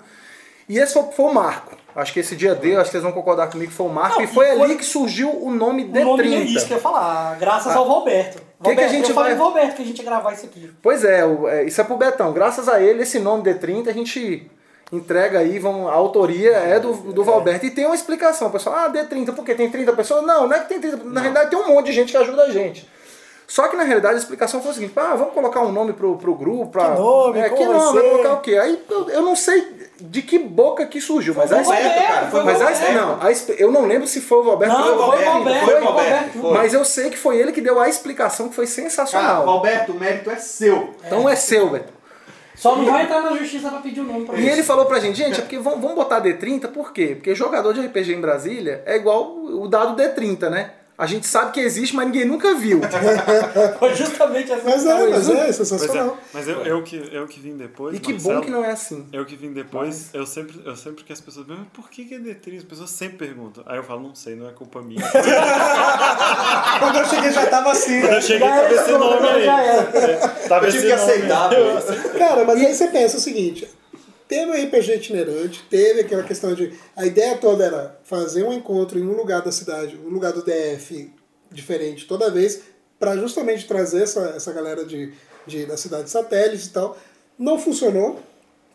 [0.69, 1.75] E esse foi, foi o marco.
[1.95, 4.15] Acho que esse dia D, acho que vocês vão concordar comigo que foi o marco.
[4.17, 6.45] Não, e foi e foi- ali que surgiu o nome O nome é D30.
[6.55, 8.41] isso que eu ia falar, graças ao Valberto.
[8.63, 10.45] que que a gente eu falei vai- pro Valberto que a gente ia gravar isso
[10.45, 10.71] aqui.
[10.81, 12.31] Pois é, o- é, isso é pro Betão.
[12.31, 14.49] Graças a ele, esse nome D30 a gente
[14.93, 17.65] entrega aí, vão, a autoria é do, do Valberto.
[17.65, 18.75] E tem uma explicação, pessoal.
[18.75, 19.55] Ah, D30, por quê?
[19.55, 20.23] Tem 30 pessoas?
[20.25, 20.97] Não, não é que tem 30.
[21.05, 22.87] Na realidade tem um monte de gente que ajuda a gente.
[23.51, 26.15] Só que na realidade a explicação foi o seguinte: ah, vamos colocar um nome pro,
[26.15, 26.67] pro grupo.
[26.67, 27.37] Pra, Que nome?
[27.37, 27.99] É, que vai nome?
[27.99, 28.55] Vai colocar o quê?
[28.55, 32.91] Aí eu, eu não sei de que boca que surgiu, mas, foi o mas a,
[32.93, 35.65] não, a eu não lembro se foi o Não, ou foi o Valberto.
[35.65, 36.39] foi Foi o o Valberto, Valberto.
[36.39, 36.53] foi.
[36.53, 39.45] Mas eu sei que foi ele que deu a explicação que foi Cara, sensacional.
[39.45, 40.95] Valberto, o mérito é seu.
[41.05, 41.83] Então é seu, velho.
[42.55, 44.49] Só não vai entrar na justiça pra pedir o nome pra E isso.
[44.49, 47.15] ele falou pra gente, gente, é porque vamos, vamos botar D30, por quê?
[47.15, 50.71] Porque jogador de RPG em Brasília é igual o dado D30, né?
[50.97, 52.79] A gente sabe que existe, mas ninguém nunca viu.
[53.79, 56.17] Foi justamente essa Mas é, mas Pois é, Pois é, sensacional.
[56.33, 57.95] mas eu, eu, que, eu que vim depois.
[57.95, 59.07] E que Marcelo, bom que não é assim.
[59.11, 62.13] Eu que vim depois, eu sempre, eu sempre que as pessoas perguntam, por que, que
[62.13, 62.57] é D3?
[62.57, 63.63] As pessoas sempre perguntam.
[63.65, 65.01] Aí eu falo, não sei, não é culpa minha.
[66.79, 68.01] Quando eu cheguei já tava assim.
[68.01, 69.45] Quando eu cheguei, tava esse nome aí.
[69.45, 70.27] Já era.
[70.47, 71.49] Tava Eu tive que aceitar.
[72.17, 73.67] Cara, mas aí você pensa o seguinte:
[74.31, 76.71] teve o RPG itinerante, teve aquela questão de.
[76.95, 80.41] A ideia toda era fazer um encontro em um lugar da cidade, um lugar do
[80.41, 81.11] DF
[81.51, 82.61] diferente toda vez,
[82.97, 85.11] para justamente trazer essa, essa galera de,
[85.45, 86.97] de, da cidade satélite e tal.
[87.37, 88.21] Não funcionou,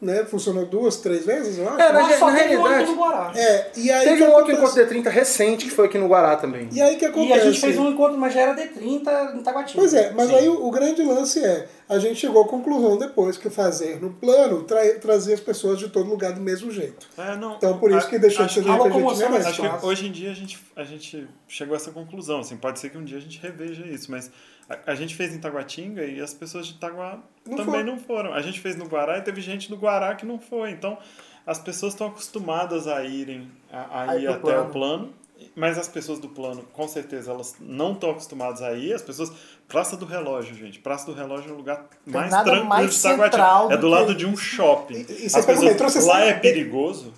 [0.00, 0.24] né?
[0.24, 1.80] Funcionou duas, três vezes, eu acho.
[1.80, 3.32] É, na, Mas só na um aqui realidade, no Guará.
[3.34, 4.80] É, e aí teve que um outro acontece?
[4.82, 6.68] encontro D30 recente que foi aqui no Guará também.
[6.72, 7.40] E aí que E acontece?
[7.40, 9.78] a gente fez um encontro, mas já era D30 em Taguatinga.
[9.80, 13.36] Pois é, mas aí o, o grande lance é, a gente chegou à conclusão depois
[13.38, 17.06] que fazer no plano tra trazer as pessoas de todo lugar do mesmo jeito.
[17.16, 19.88] É, não, Então por isso que deixou de ser que- um mais Acho que fácil.
[19.88, 22.40] hoje em dia a gente, a gente chegou a essa conclusão.
[22.40, 24.30] Assim, pode ser que um dia a gente reveja isso, mas
[24.68, 27.84] a, a gente fez em Taguatinga e as pessoas de Itaguá Não também foram.
[27.84, 28.34] não foram.
[28.34, 30.70] A gente fez no Guará e teve gente do Guará que não foi.
[30.70, 30.98] Então
[31.46, 34.68] as pessoas estão acostumadas a irem a, a ir até plano.
[34.68, 35.14] o plano.
[35.54, 38.94] Mas as pessoas do plano, com certeza, elas não estão acostumadas a ir.
[38.94, 39.30] As pessoas.
[39.68, 40.78] Praça do Relógio, gente.
[40.78, 43.74] Praça do Relógio é o lugar mais tranquilo mais de Taguatinga.
[43.74, 44.94] É do do lado de um shopping.
[45.08, 47.12] E- e As pessoas, metrô, lá é perigoso.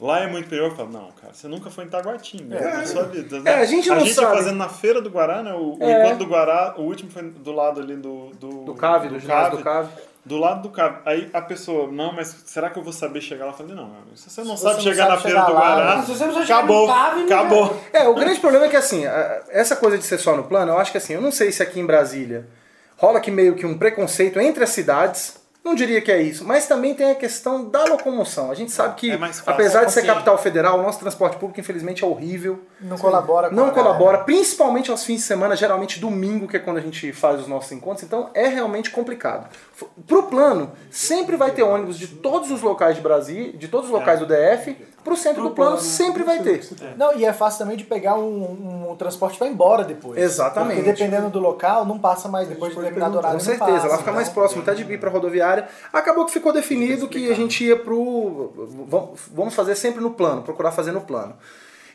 [0.00, 0.72] Lá é muito perigoso.
[0.72, 2.76] Eu falo, não, cara, você nunca foi em Taguatinga É.
[2.78, 3.42] na sua vida.
[3.44, 4.36] É, a gente não a gente sabe.
[4.36, 5.52] fazendo na feira do Guará, né?
[5.52, 6.00] O, o É.
[6.00, 8.30] encontro do Guará, o último foi do lado ali do.
[8.40, 9.88] Do, Do CAV, do ginásio do CAV.
[10.24, 10.96] Do lado do CAV.
[11.04, 13.50] Aí a pessoa, não, mas será que eu vou saber chegar lá?
[13.52, 15.22] Eu falei, não, meu amigo, se você não Se sabe você não chegar sabe na
[15.22, 16.90] feira chegar do lá, Guará, Se você não acabou.
[16.90, 17.76] acabou.
[17.92, 19.04] É, o grande problema é que assim,
[19.48, 21.62] essa coisa de ser só no plano, eu acho que assim, eu não sei se
[21.62, 22.46] aqui em Brasília
[22.98, 25.39] rola que meio que um preconceito entre as cidades.
[25.62, 28.50] Não diria que é isso, mas também tem a questão da locomoção.
[28.50, 29.52] A gente sabe que, É mais fácil.
[29.52, 30.06] apesar de ser Sim.
[30.06, 32.60] capital federal, o nosso transporte público, infelizmente, é horrível.
[32.80, 33.84] Não colabora com Não a galera.
[33.84, 37.46] colabora, principalmente aos fins de semana, geralmente domingo, que é quando a gente faz os
[37.46, 39.48] nossos encontros, então é realmente complicado.
[40.06, 43.92] Pro plano, sempre vai ter ônibus de todos os locais de Brasília, de todos os
[43.92, 46.60] locais do DF, pro centro do plano sempre vai ter.
[46.96, 50.18] Não, e é fácil também de pegar um, um transporte pra ir embora depois.
[50.18, 50.76] Exatamente.
[50.76, 53.38] Porque dependendo do local, não passa mais depois de um determinado horário.
[53.38, 54.34] Com certeza, passa, ela fica mais então.
[54.42, 55.59] próximo até de ir pra rodoviária.
[55.92, 58.52] Acabou que ficou definido que a gente ia pro.
[58.88, 61.36] vamos- Vamos fazer sempre no plano, procurar fazer no plano.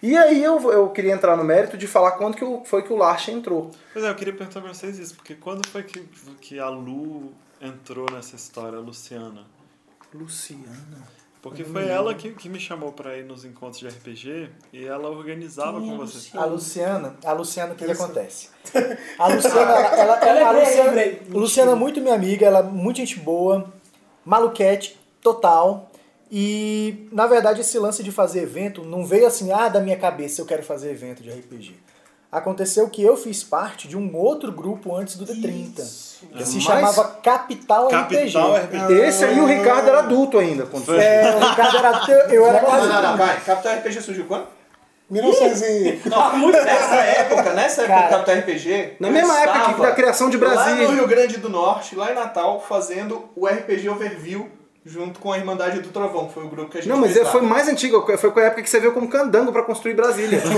[0.03, 2.91] E aí eu, eu queria entrar no mérito de falar quando que o- foi que
[2.93, 3.71] o Larchen entrou.
[3.93, 5.99] Pois é, eu queria perguntar pra vocês isso, porque quando foi que,
[6.41, 9.43] que a Lu entrou nessa história, a Luciana?
[10.13, 11.14] Luciana.
[11.45, 15.11] Porque foi ela que, que me chamou pra ir nos encontros de RPG e ela
[15.11, 16.31] organizava Quem é com a vocês.
[16.33, 18.49] A Luciana, a Luciana, o que, que acontece?
[19.19, 21.01] A Luciana, ela, ela, Eu a Luciana.
[21.29, 23.71] Luciana é muito minha amiga, ela é muito gente boa,
[24.25, 25.91] maluquete, total.
[26.31, 30.41] E, na verdade, esse lance de fazer evento não veio assim, ah, da minha cabeça
[30.41, 31.75] eu quero fazer evento de RPG.
[32.37, 35.75] Aconteceu que eu fiz parte de um outro grupo antes do D30,
[36.35, 38.77] que se Mas- chamava Capital, Capital RPG.
[38.77, 38.93] RPG.
[39.07, 40.65] Esse aí o Ricardo era adulto ainda.
[40.65, 40.97] Quando foi.
[40.97, 42.87] É, o Ricardo era, eu, eu era Não, quase...
[42.89, 43.39] não, não, vai.
[43.39, 44.47] Capital RPG surgiu quando?
[45.09, 46.01] 1900 e...
[46.37, 48.93] Muito Nessa época, nessa época Cara, do Capital RPG.
[48.99, 50.87] Na mesma época da criação de Lá Brasília.
[50.89, 54.49] no Rio Grande do Norte, lá em Natal, fazendo o RPG Overview
[54.85, 57.13] junto com a Irmandade do Trovão, que foi o grupo que a gente Não, mas
[57.13, 59.63] fez é- foi mais antigo, foi com a época que você veio como candango pra
[59.63, 60.39] construir Brasília.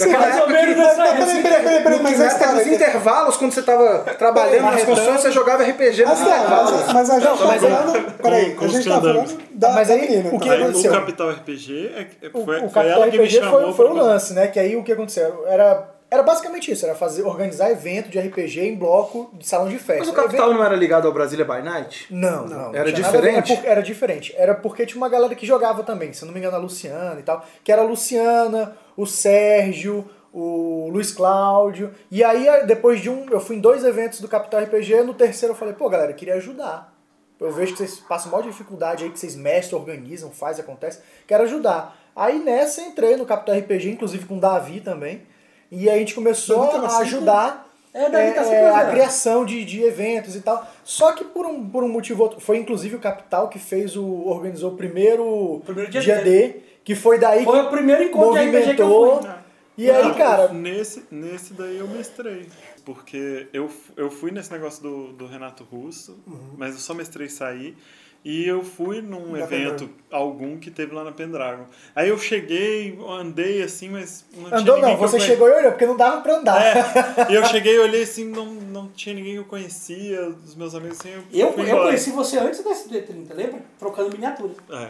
[0.00, 1.26] Mais ou menos que- época.
[1.26, 2.74] Peraí, peraí, peraí, peraí, mas a história...
[2.74, 6.70] intervalos, quando você tava trabalhando nas construções, você jogava RPG nos intervalos.
[6.70, 8.12] mas, mas a gente tá falando...
[8.22, 10.30] Peraí, com a gente tá falando da, Mas aí, menina.
[10.34, 10.92] o que aconteceu?
[10.92, 13.86] Capital RPG, é, é- O, foi, o foi Capital ela que me RPG foi, foi
[13.86, 14.46] o lance, né?
[14.48, 15.44] Que aí o que aconteceu?
[15.46, 19.78] Era, era basicamente isso, era fazer, organizar evento de RPG em bloco de salão de
[19.78, 20.00] festa.
[20.00, 22.06] Mas o Capital Evento- não era ligado ao Brasília by Night?
[22.10, 22.74] Não, não.
[22.74, 23.52] Era tinha nada a ver, diferente?
[23.52, 24.34] Era, por- era diferente.
[24.36, 27.22] Era porque tinha uma galera que jogava também, se não me engano, a Luciana e
[27.22, 27.44] tal.
[27.62, 31.92] Que era a Luciana, o Sérgio, o Luiz Cláudio.
[32.10, 33.26] E aí, depois de um.
[33.30, 36.16] Eu fui em dois eventos do Capital RPG, no terceiro eu falei, pô, galera, eu
[36.16, 36.92] queria ajudar.
[37.38, 40.98] Eu vejo que vocês passam maior dificuldade aí, que vocês mestram, organizam, fazem, acontece.
[41.26, 41.96] Quero ajudar.
[42.14, 45.22] Aí nessa entrei no Capital RPG, inclusive com o Davi também.
[45.70, 50.40] E aí a gente começou a ajudar É, é, a criação de, de eventos e
[50.40, 50.66] tal.
[50.84, 54.04] Só que por um, por um motivo outro, foi inclusive o Capital que fez o.
[54.26, 58.32] organizou o primeiro, Primeiro dia dia D, que foi daí Foi que o primeiro encontro
[58.40, 59.22] de RPG que eu movimentou.
[59.22, 59.40] fui.
[59.78, 62.48] E aí, Não, cara, Nesse, nesse daí eu mestrei.
[62.84, 66.54] Porque eu, eu fui nesse negócio do, do Renato Russo, Uhum.
[66.58, 67.76] mas eu só mestrei sair.
[68.22, 71.64] E eu fui num Da evento, algum que teve lá na Pendragon.
[71.96, 75.52] Aí eu cheguei, andei assim, mas não tinha andou ninguém não, você conhe- chegou e
[75.52, 76.62] olhou, porque não dava pra andar.
[76.62, 80.54] É, e eu cheguei e olhei assim, não, não tinha ninguém que eu conhecia, dos
[80.54, 83.60] meus amigos assim, eu, Eu, eu conheci você antes desse D30, lembra?
[83.78, 84.52] Trocando miniatura.
[84.70, 84.88] É,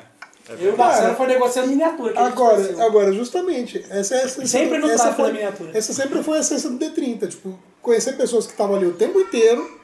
[0.58, 2.18] Eu e o Marcelo foi negociando miniatura.
[2.20, 4.46] Agora, agora, justamente, essa é a essência.
[4.58, 5.70] Sempre no essa foi, da miniatura.
[5.72, 7.28] Essa sempre foi a essência do D30.
[7.28, 9.78] Tipo, conhecer pessoas que estavam ali o tempo inteiro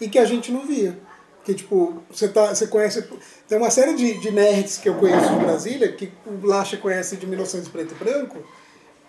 [0.00, 0.98] e que a gente não via.
[1.44, 3.08] Que, tipo, você, tá, você conhece.
[3.48, 7.16] Tem uma série de, de nerds que eu conheço de Brasília, que o Lacha conhece
[7.16, 8.38] de 1900 preto e branco,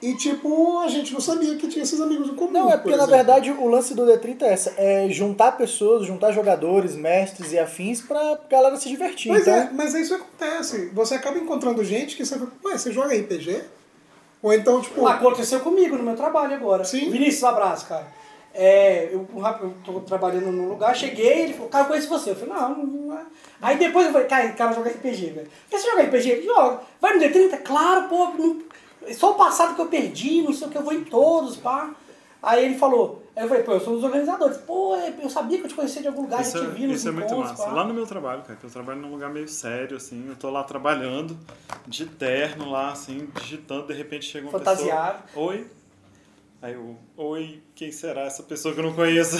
[0.02, 2.52] e, tipo, a gente não sabia que tinha esses amigos em comum.
[2.52, 3.18] Não, é por porque na exemplo.
[3.18, 8.00] verdade o lance do D30 é essa, é juntar pessoas, juntar jogadores, mestres e afins
[8.00, 9.30] pra galera se divertir.
[9.30, 10.90] Mas, então, é, mas é isso que acontece.
[10.94, 13.62] Você acaba encontrando gente que você fala, ué, você joga RPG?
[14.42, 15.06] Ou então, tipo.
[15.06, 16.86] Aconteceu comigo no meu trabalho agora.
[16.86, 17.10] Sim.
[17.10, 18.08] Vinícius, abraço, cara.
[18.62, 19.26] É, eu,
[19.62, 22.32] eu tô trabalhando num lugar, cheguei, ele falou, cara, eu conheço você.
[22.32, 23.26] Eu falei, não, não é.
[23.62, 25.48] Aí depois eu falei, cara, o cara joga RPG, velho.
[25.70, 26.30] Quer você joga RPG?
[26.30, 26.82] Ele joga.
[27.00, 27.58] Vai no D30?
[27.64, 28.62] Claro, pô, não-
[29.14, 31.92] só o passado que eu perdi, não sei o que, eu vou em todos, pá.
[32.44, 34.58] Aí ele falou, aí eu falei, pô, eu sou um dos organizadores.
[34.58, 36.86] Pô, é, eu sabia que eu te conhecia de algum lugar, Isso, já te vi
[36.88, 37.64] nos isso é muito massa.
[37.64, 37.72] pá.
[37.72, 40.50] Lá no meu trabalho, cara, que eu trabalho num lugar meio sério, assim, eu tô
[40.50, 41.38] lá trabalhando,
[41.88, 45.24] de terno lá, assim, digitando, de repente chega uma Fantasiado.
[45.24, 45.48] pessoa.
[45.48, 45.68] Oi?
[46.62, 49.38] Aí eu, oi, quem será essa pessoa que eu não conheço?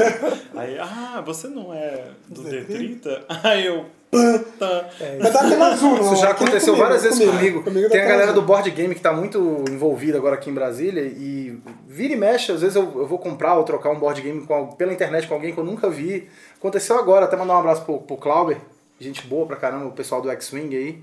[0.56, 3.22] Aí, ah, você não é do D30?
[3.44, 4.88] Aí eu, puta.
[5.20, 6.00] Mas tá azul.
[6.00, 7.62] Isso já é aconteceu comigo, várias vezes comigo.
[7.62, 8.40] Comigo Tem a tá galera azul.
[8.40, 12.50] do board game que tá muito envolvida agora aqui em Brasília e vira e mexe,
[12.50, 15.34] às vezes eu, eu vou comprar ou trocar um board game com, pela internet com
[15.34, 16.30] alguém que eu nunca vi.
[16.56, 18.56] Aconteceu agora, até mandar um abraço pro, pro Clauber,
[18.98, 21.02] gente boa pra caramba, o pessoal do X-Wing aí.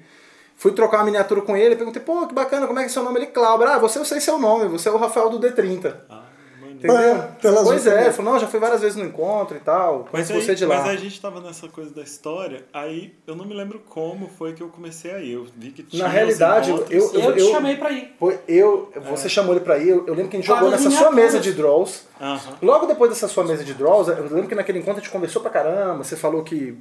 [0.61, 3.01] Fui trocar uma miniatura com ele, perguntei, pô, que bacana, como é que é seu
[3.01, 3.17] nome?
[3.17, 3.67] Ele, Clauber.
[3.67, 5.91] Ah, você eu sei seu nome, você é o Rafael do D30.
[6.07, 6.21] Ah.
[6.69, 7.15] Entendeu?
[7.15, 10.29] Ah, pois é, ele falou, não, já fui várias vezes no encontro e tal, Mas
[10.31, 10.77] aí, você de lá.
[10.77, 14.27] mas aí a gente tava nessa coisa da história, aí eu não me lembro como
[14.37, 15.33] foi que eu comecei a ir.
[15.33, 16.91] Eu vi que tinha Na realidade, encontros.
[17.13, 18.15] eu- Eu te chamei pra ir.
[18.19, 20.89] Foi eu, você chamou ele pra ir, eu, eu lembro que a gente jogou nessa
[20.91, 22.05] sua mesa de draws.
[22.19, 22.39] Aham.
[22.61, 25.41] Logo depois dessa sua mesa de draws, eu lembro que naquele encontro a gente conversou
[25.41, 26.77] pra caramba, você falou que.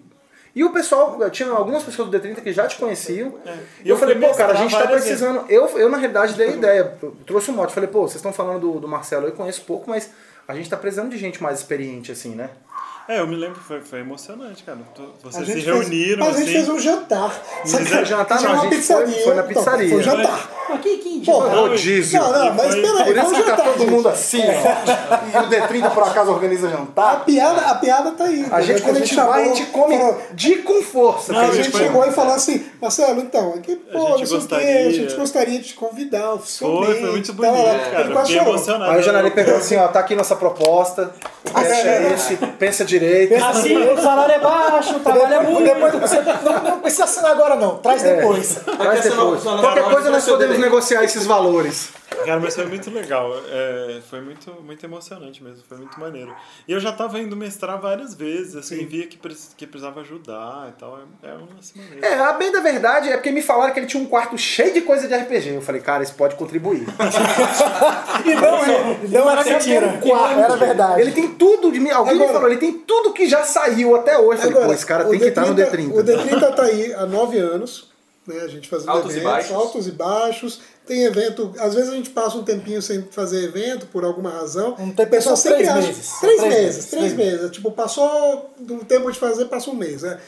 [0.55, 3.35] E o pessoal, tinha algumas pessoas do D30 que já te conheciam.
[3.85, 5.45] E eu, eu falei, pô, cara, a gente tá precisando.
[5.49, 6.99] Eu, eu, na realidade, dei a ideia.
[7.03, 7.73] Eu trouxe um mote.
[7.73, 10.11] Falei, pô, vocês estão falando do, do Marcelo, eu conheço pouco, mas
[10.49, 12.51] a gente tá precisando de gente mais experiente, assim, né?
[13.09, 14.79] É, eu me lembro, foi, foi emocionante, cara.
[15.23, 16.53] Vocês se fez- reuniram, Mas a gente assim.
[16.53, 17.31] fez um jantar.
[17.65, 19.25] fizeram jantar, Tinha não, a gente foi- pizzaria.
[19.25, 19.89] foi na então, pizzaria.
[19.89, 20.51] Foi um jantar.
[20.71, 21.57] Mas que, que Pô, idiota.
[21.57, 22.21] Rodízio.
[22.21, 23.05] Não, não, mas peraí.
[23.05, 25.41] Por isso que tá todo mundo assim, ó.
[25.41, 27.13] E o D30 por acaso organiza jantar.
[27.13, 28.47] A piada, a piada tá aí.
[28.51, 31.39] A gente, quando a gente vai, a gente come falou, de com força.
[31.39, 34.61] a que gente chegou e falou assim, Marcelo, então, aqui, pô, gente não sei o
[34.61, 36.87] quê, a gente gostaria de te convidar oficialmente.
[36.87, 37.55] Foi, foi muito bonito,
[37.91, 38.01] cara.
[38.01, 38.55] Ele quase Fiquei chorou.
[38.55, 38.91] emocionado.
[38.93, 41.11] Aí o Janari pegou assim, ó, tá aqui nossa proposta,
[41.49, 43.35] o cast é esse, pensa direito.
[43.43, 45.65] Assim, o salário é baixo, o trabalho é muito.
[45.65, 48.59] depois você não, não precisa assinar agora não, traz depois.
[48.79, 49.45] Traz Essa não- depois.
[49.45, 51.91] não- Qualquer não- coisa não- nós não- podemos não- negociar esses valores.
[52.25, 53.33] Cara, mas foi muito legal.
[53.49, 56.35] É, foi muito, muito emocionante mesmo, foi muito maneiro.
[56.69, 59.19] E eu já tava indo mestrar várias vezes, assim, via que,
[59.57, 60.99] que precisava ajudar e tal.
[61.23, 62.05] É, é um lance maneiro.
[62.05, 64.75] É, a bem da verdade é porque me falaram que ele tinha um quarto cheio
[64.75, 65.55] de coisa de RPG.
[65.55, 66.85] Eu falei, cara, isso pode contribuir.
[68.25, 69.99] E não, é, não era mentira,
[70.37, 71.01] era verdade.
[71.01, 71.91] Ele tem tudo de mim.
[71.91, 74.45] Alguém me Agora- falou, ele tem tudo que já saiu até hoje.
[74.45, 75.93] Eu falei, pô, esse cara tem que estar no D30 D30.
[75.93, 77.89] O D30 tá aí há nove anos,
[78.33, 78.41] né?
[78.43, 79.53] A gente fazendo Altos e eventos, baixos.
[79.53, 80.61] altos e baixos.
[80.87, 84.75] Tem evento, às vezes a gente passa um tempinho sem fazer evento por alguma razão.
[84.79, 85.87] Um tempo o pessoal sempre três acha.
[85.87, 86.13] meses.
[86.21, 87.51] Três, Três meses, meses, três meses.
[87.51, 90.19] Tipo, passou do tempo de fazer, passa um mês, né?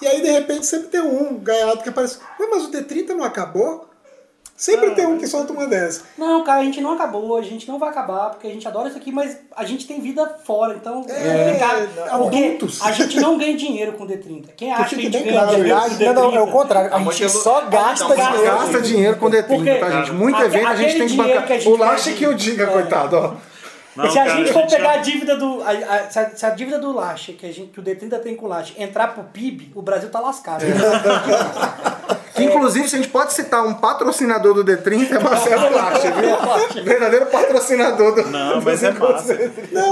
[0.00, 2.18] E aí, de repente, sempre tem um gaiato que aparece.
[2.40, 3.88] Ué, mas o D30 não acabou?
[4.62, 6.02] Sempre tem um que solta uma dessa.
[6.16, 8.88] Não, cara, a gente não acabou, a gente não vai acabar, porque a gente adora
[8.88, 11.88] isso aqui, mas a gente tem vida fora, então é, complicado.
[12.22, 12.80] Porque adultos.
[12.80, 14.50] a gente não ganha dinheiro com D30.
[14.56, 16.46] Quem acha que a fique gente ganha claro, dinheiro com verdade, não, não, é o
[16.46, 16.52] D30?
[16.52, 16.92] contrário.
[16.92, 18.44] A Amor gente só gasta Então, dinheiro.
[18.44, 20.12] Gasta dinheiro com D30, Porque tá, gente?
[20.12, 21.46] Muito evento a gente tem que dinheiro bancar.
[21.48, 22.66] que a gente o Lache que o diga, é.
[22.68, 23.51] coitado, ó.
[23.94, 25.62] Não, se a cara, gente for já- pegar a dívida do.
[25.62, 28.18] a- a- se, a, se a dívida do Lache, que, a gente, que o D30
[28.20, 30.64] tem com o Lache, entrar pro PIB, o Brasil tá lascado.
[32.34, 36.82] Que inclusive, se a gente pode citar um patrocinador do D30, é Marcelo Lache, viu?
[36.82, 39.38] Verdadeiro patrocinador do Não, mas é massa.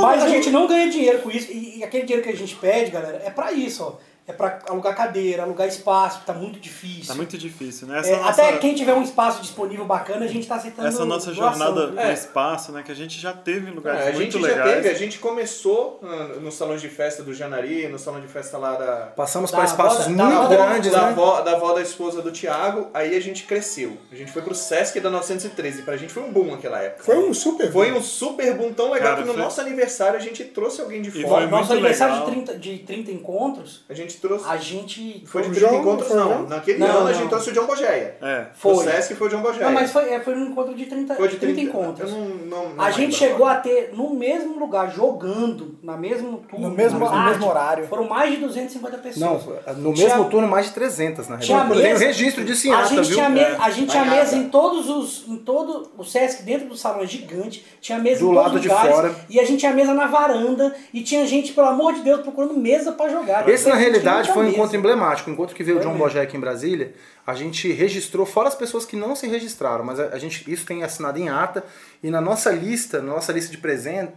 [0.01, 1.53] Mas a gente não ganha dinheiro com isso.
[1.53, 3.93] E, e aquele dinheiro que a gente pede, galera, é pra isso, ó.
[4.31, 7.07] É pra alugar cadeira, alugar espaço, que tá muito difícil.
[7.07, 7.99] Tá muito difícil, né?
[7.99, 10.89] Essa É, nossa, Até quem tiver um espaço disponível bacana, a gente tá aceitando.
[10.89, 11.97] essa nossa doação, jornada viu?
[11.97, 12.13] pro É.
[12.13, 12.83] espaço, né?
[12.83, 14.75] Que a gente já teve lugares É, a muito gente já legais.
[14.77, 18.57] teve, a gente começou ah, nos salões de festa do Janari, no salão de festa
[18.59, 21.09] lá da, Passamos para espaços da- muito da avó da- grandes, da, né?
[21.09, 23.97] avó, da avó da esposa do Thiago, aí a gente cresceu.
[24.13, 27.05] A gente foi pro Sesc da 913, pra gente foi um boom naquela época.
[27.05, 30.17] Foi um super Foi um super boom tão legal Cara, que no foi- nosso aniversário
[30.17, 31.47] a gente trouxe alguém de fora.
[31.47, 34.45] Nosso aniversário de 30, de 30 encontros, A gente trouxe.
[34.49, 35.25] A gente.
[35.27, 36.43] Foi de John, Encontros, foi não.
[36.49, 37.15] Naquele Não, ano a não.
[37.15, 38.17] gente trouxe o John Bogeia.
[38.23, 38.47] É.
[38.55, 38.73] Foi.
[38.75, 39.67] O Sesc foi o John Bogeia.
[39.67, 42.11] Não, mas foi, é, foi um encontro de 30, Foi de 30, 30 encontros.
[42.11, 43.59] Eu não, não, não a gente chegou agora.
[43.59, 47.87] a ter no mesmo lugar, jogando, na mesmo turno, No mesmo- no mesmo horário.
[47.87, 49.21] Foram mais de 250 pessoas.
[49.47, 51.81] Não, no Tinha- mesmo turno mais de 300, na realidade.
[51.81, 53.15] Mesa- registro disso em a gente viu?
[53.17, 55.25] tinha, me- É, a gente tinha em mesa em todos os.
[55.29, 58.55] em todo o Sesc dentro do salão é gigante, tinha mesa Do em todos lado
[58.57, 59.15] os de lugares, fora.
[59.29, 62.55] E a gente tinha mesa na varanda e tinha gente, pelo amor de Deus, procurando
[62.55, 63.49] mesa pra jogar.
[63.49, 65.31] Esse, na A realidade, não foi um encontro emblemático.
[65.31, 66.05] O encontro que veio o John mesmo.
[66.05, 66.95] Bojack em Brasília,
[67.27, 70.67] a gente registrou, fora as pessoas que não se registraram, mas a, a gente, isso
[70.67, 71.65] tem assinado em ata,
[72.03, 74.13] e na nossa lista, na nossa lista de presença,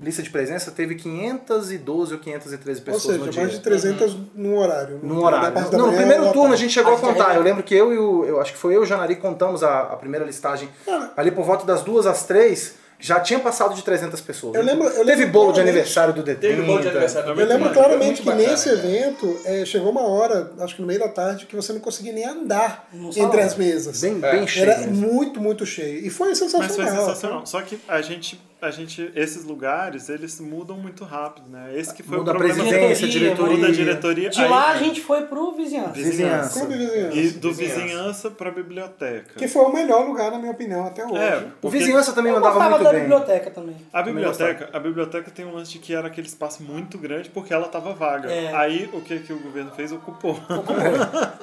[0.00, 3.42] lista de presença teve 512 ou 513 Ou pessoas seja, no dia.
[3.42, 5.00] mais de 300 no horário.
[5.02, 5.46] Num horário.
[5.46, 7.34] Da parte da Não, no primeiro ou turno a gente chegou a Acho que contar.
[7.34, 8.24] é- Eu lembro que eu e o.
[8.24, 11.30] Eu acho que foi eu e o Janari contamos a, a primeira listagem Cara, ali
[11.32, 12.76] por volta das duas às três.
[13.00, 14.54] Já tinha passado de 300 pessoas.
[14.56, 16.38] Eu lembro- eu Teve lembro bolo de aniversário do D30.
[16.40, 18.78] Teve bolo de aniversário Eu lembro Muito claramente que bacana, nesse cara.
[18.78, 22.12] evento é, chegou uma hora, acho que no meio da tarde, que você não conseguia
[22.12, 24.00] nem andar entre as mesas.
[24.00, 24.32] Bem, É.
[24.32, 24.68] bem cheio.
[24.70, 24.94] Era mesmo.
[25.12, 26.04] muito, muito cheio.
[26.04, 26.96] E foi Mas foi sensacional.
[27.06, 27.46] sensacional.
[27.46, 31.70] Só que a gente, a gente, esses lugares, eles mudam muito rápido, né?
[31.76, 32.60] Esse que foi Muda o a problema.
[32.64, 33.56] presidência, Diretoria, diretoria.
[33.56, 34.30] Muda a diretoria.
[34.30, 35.92] De aí- lá a gente foi pro vizinhança.
[35.92, 36.66] Vizinhança.
[36.66, 37.14] Vizinhança.
[37.16, 37.80] E do Vizinhança.
[37.80, 39.34] vizinhança pra biblioteca.
[39.36, 41.16] Que foi o melhor lugar, na minha opinião, até hoje.
[41.16, 43.00] É, O vizinhança também Eu andava gostava muito da bem.
[43.02, 43.76] biblioteca também.
[43.92, 47.52] a biblioteca, a biblioteca tem um lance de que era aquele espaço muito grande porque
[47.54, 48.30] ela tava vaga.
[48.30, 48.54] É.
[48.54, 49.92] Aí o que, que o governo fez?
[49.92, 50.38] Ocupou.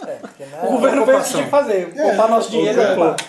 [0.05, 1.93] É, não é O governo fez o que tinha que fazer.
[1.93, 3.07] Poupar nosso dinheiro e Ocupou.
[3.11, 3.27] ocupar.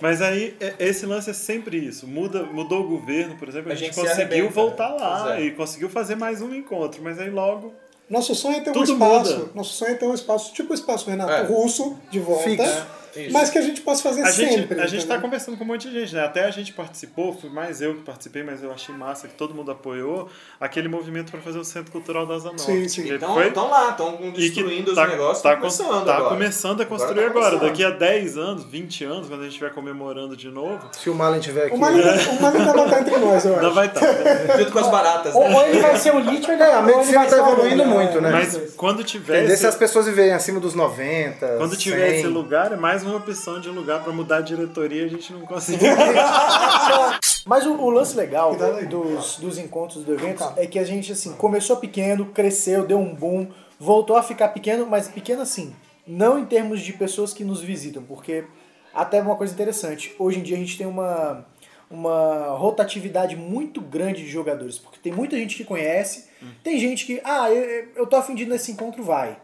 [0.00, 2.06] Mas aí, é- esse lance é sempre isso.
[2.06, 4.96] Muda, mudou o governo, por exemplo, a, A gente, gente se conseguiu arrebenta, voltar né?
[5.00, 5.42] lá é.
[5.44, 7.02] e conseguiu fazer mais um encontro.
[7.02, 7.74] Mas aí logo.
[8.08, 9.38] Nosso sonho é ter um Tudo espaço.
[9.38, 9.50] muda.
[9.54, 11.42] Nosso sonho é ter um espaço, tipo o espaço Renato É.
[11.42, 12.44] Russo, de volta.
[12.44, 12.86] Fixo.
[13.24, 13.32] Isso.
[13.32, 14.80] Mas que a gente possa fazer A gente, sempre.
[14.80, 15.20] a gente tá entendeu?
[15.22, 16.24] conversando com um monte de gente, né?
[16.24, 19.54] Até a gente participou, foi mais eu que participei, mas eu achei massa que todo
[19.54, 20.28] mundo apoiou
[20.60, 22.62] aquele movimento para fazer o Centro Cultural da Asa Norte.
[22.62, 23.12] Sim, sim.
[23.12, 26.28] Então, foi- estão lá, estão destruindo tá, os negócios, tá, tá começando tá agora.
[26.34, 27.50] começando a construir Agora tá agora.
[27.58, 27.70] começando.
[27.70, 31.14] Daqui a 10 anos, 20 anos, quando a gente estiver comemorando de novo, Se o
[31.14, 31.74] Malen tiver aqui.
[31.74, 33.74] O Mali o Mali ainda vai estar entre nós, eu ainda acho.
[33.74, 34.58] vai estar.
[34.58, 35.54] Junto com as baratas, Ou, né?
[35.54, 38.30] ou ele vai ser o lítio, ele É, a medicina tá o evoluindo muito, né?
[38.30, 41.56] Mas quando tiver tendência esse, as pessoas viverem acima dos 90.
[41.58, 42.18] quando tiver 100.
[42.18, 45.40] esse lugar, é mais uma opção de lugar para mudar a diretoria, a gente não
[45.42, 45.84] consegue.
[47.46, 48.54] Mas o, o lance legal
[48.88, 53.14] dos, dos encontros do evento é que a gente, assim, começou pequeno, cresceu, deu um
[53.14, 55.74] boom, voltou a ficar pequeno, mas pequeno assim,
[56.06, 58.44] não em termos de pessoas que nos visitam, porque
[58.92, 61.46] até uma coisa interessante, hoje em dia a gente tem uma,
[61.90, 66.28] uma rotatividade muito grande de jogadores, porque tem muita gente que conhece,
[66.62, 69.38] tem gente que, ah, eu, eu tô afim de ir nesse encontro, vai.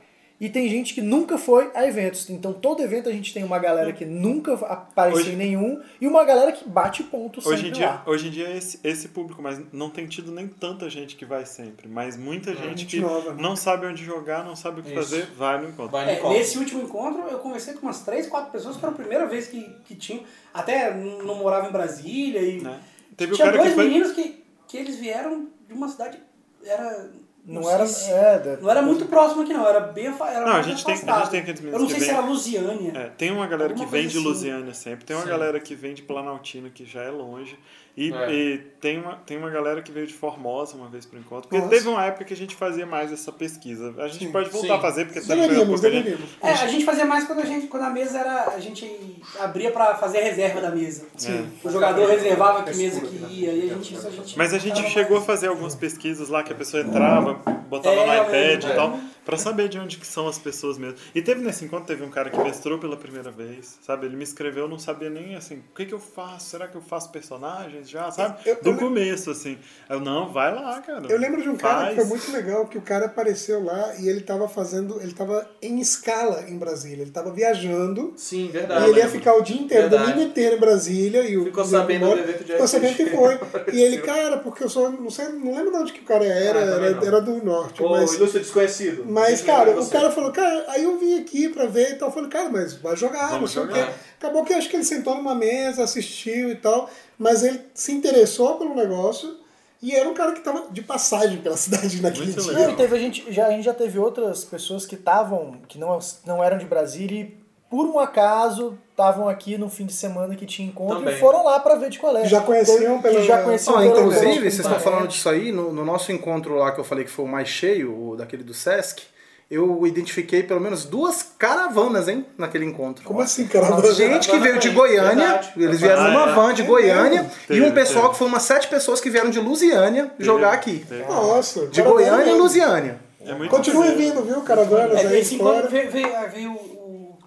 [0.44, 2.28] E tem gente que nunca foi a eventos.
[2.28, 6.06] Então, todo evento a gente tem uma galera que nunca apareceu Hoje- em nenhum e
[6.06, 8.02] uma galera que bate ponto sempre Hoje em dia, lá.
[8.06, 11.24] hoje em dia é esse, esse público, mas não tem tido nem tanta gente que
[11.24, 11.88] vai sempre.
[11.88, 13.42] Mas muita gente gente que nova, né?
[13.42, 14.98] não sabe onde jogar, não sabe o que Isso.
[14.98, 15.92] fazer, vai no encontro.
[15.92, 16.34] Vai no É, copo.
[16.34, 19.46] nesse último encontro eu conversei com umas 3, 4 pessoas que era a primeira vez
[19.46, 20.22] que, que tinham.
[20.52, 22.60] Até não morava em Brasília e.
[22.60, 22.80] Né?
[23.16, 23.84] Teve o Tinha cara dois que foi.
[23.88, 26.18] meninos que, que eles vieram de uma cidade.
[26.64, 27.10] Era.
[27.46, 27.86] Não, sei era.
[27.86, 29.66] se- É, não era muito próximo aqui, não.
[29.66, 31.92] Era bem era Não, a gente tem- a gente tem aqueles meninos Eu não que
[31.92, 32.92] sei se vem- era Lusiânia.
[32.96, 34.26] É, tem uma galera Alguma que vem de assim.
[34.26, 35.28] Lusiânia sempre, tem uma Sim.
[35.28, 37.58] galera que vem de Planaltina, que já é longe,
[37.96, 38.32] e, É.
[38.32, 41.48] e tem, uma, tem uma galera que veio de Formosa uma vez pro encontro.
[41.48, 41.70] Porque Nossa.
[41.70, 43.94] teve uma época que a gente fazia mais essa pesquisa.
[43.98, 44.32] A gente Sim.
[44.32, 44.74] pode voltar Sim.
[44.74, 45.92] a fazer, porque sempre foi Deveríamos, gente.
[45.92, 46.30] deveríamos.
[46.42, 49.70] É, a gente fazia mais quando a gente, quando a mesa era, a gente abria
[49.70, 51.06] pra fazer a reserva da mesa.
[51.16, 51.48] Sim.
[51.62, 54.58] O jogador reservava que mesa que ia e a gente, isso a gente Mas a
[54.58, 57.34] gente chegou a fazer algumas pesquisas lá que a pessoa entrava,
[57.68, 58.74] botava É, no iPad e é.
[58.74, 60.96] tal, pra saber de onde que são as pessoas mesmo.
[61.14, 64.06] E teve nesse encontro, teve um cara que mestrou pela primeira vez, sabe?
[64.06, 66.50] Ele me escreveu, não sabia nem assim, o que que eu faço?
[66.50, 68.38] Será que eu faço personagens já, sabe?
[68.44, 69.58] Eu- eu Do lem- começo, assim.
[69.88, 71.06] Eu, não, vai lá, cara.
[71.08, 74.08] Eu lembro de um cara que foi muito legal, que o cara apareceu lá e
[74.08, 78.88] ele tava fazendo, ele tava em escala em Brasília, ele tava viajando Sim, e verdade.
[78.90, 80.12] ele ia ficar o dia inteiro, o Verdade.
[80.12, 82.96] domingo inteiro em Brasília e o Ficou o sabendo Moro do evento de Ficou sabendo
[82.96, 83.38] que foi.
[83.72, 86.24] E ele, cara, porque eu só não sei, não lembro de onde que o cara
[86.24, 87.06] era, Ah, também era, não.
[87.06, 89.04] era do norte, Ô, mas ilustre desconhecido.
[89.14, 92.08] Mas, cara, o cara falou, cara, aí eu vim aqui pra ver e tal.
[92.08, 93.86] Eu falei, cara, mas vai jogar, não Vamos sei o jogar.
[93.86, 93.92] quê.
[94.18, 98.56] Acabou que acho que ele sentou numa mesa, assistiu e tal, mas ele se interessou
[98.56, 99.36] pelo negócio
[99.80, 102.52] e era um cara que tava de passagem pela cidade naquele Muito dia.
[102.54, 105.78] Não, e teve a gente, já, a gente já teve outras pessoas que estavam, que
[105.78, 107.43] não, não eram de Brasília e
[107.74, 111.14] por um acaso estavam aqui no fim de semana que tinha encontro Também.
[111.14, 112.24] e foram lá pra ver de qual é.
[112.24, 115.84] Já conheciam Teve- que já conheciam pela- inclusive, vocês estão falando disso aí, no, no
[115.84, 119.02] nosso encontro lá que eu falei que foi o mais cheio, o daquele do Sesc,
[119.50, 123.04] eu identifiquei pelo menos duas caravanas, hein, naquele encontro.
[123.04, 123.66] Como assim, cara?
[123.92, 125.52] Gente que veio de Goiânia, Verdade.
[125.56, 126.34] eles vieram Ah, numa é.
[126.34, 128.12] van de Goiânia, e Teve, um pessoal teve.
[128.12, 130.86] que foi umas sete pessoas que vieram de Lusiânia jogar aqui.
[131.08, 131.66] Nossa.
[131.66, 132.38] De Goiânia e.
[132.38, 133.00] Lusiânia.
[133.26, 134.42] É Continue vindo, viu?
[134.42, 135.68] Caravanas É, aí esse encontro fora.
[135.68, 136.60] veio, veio, veio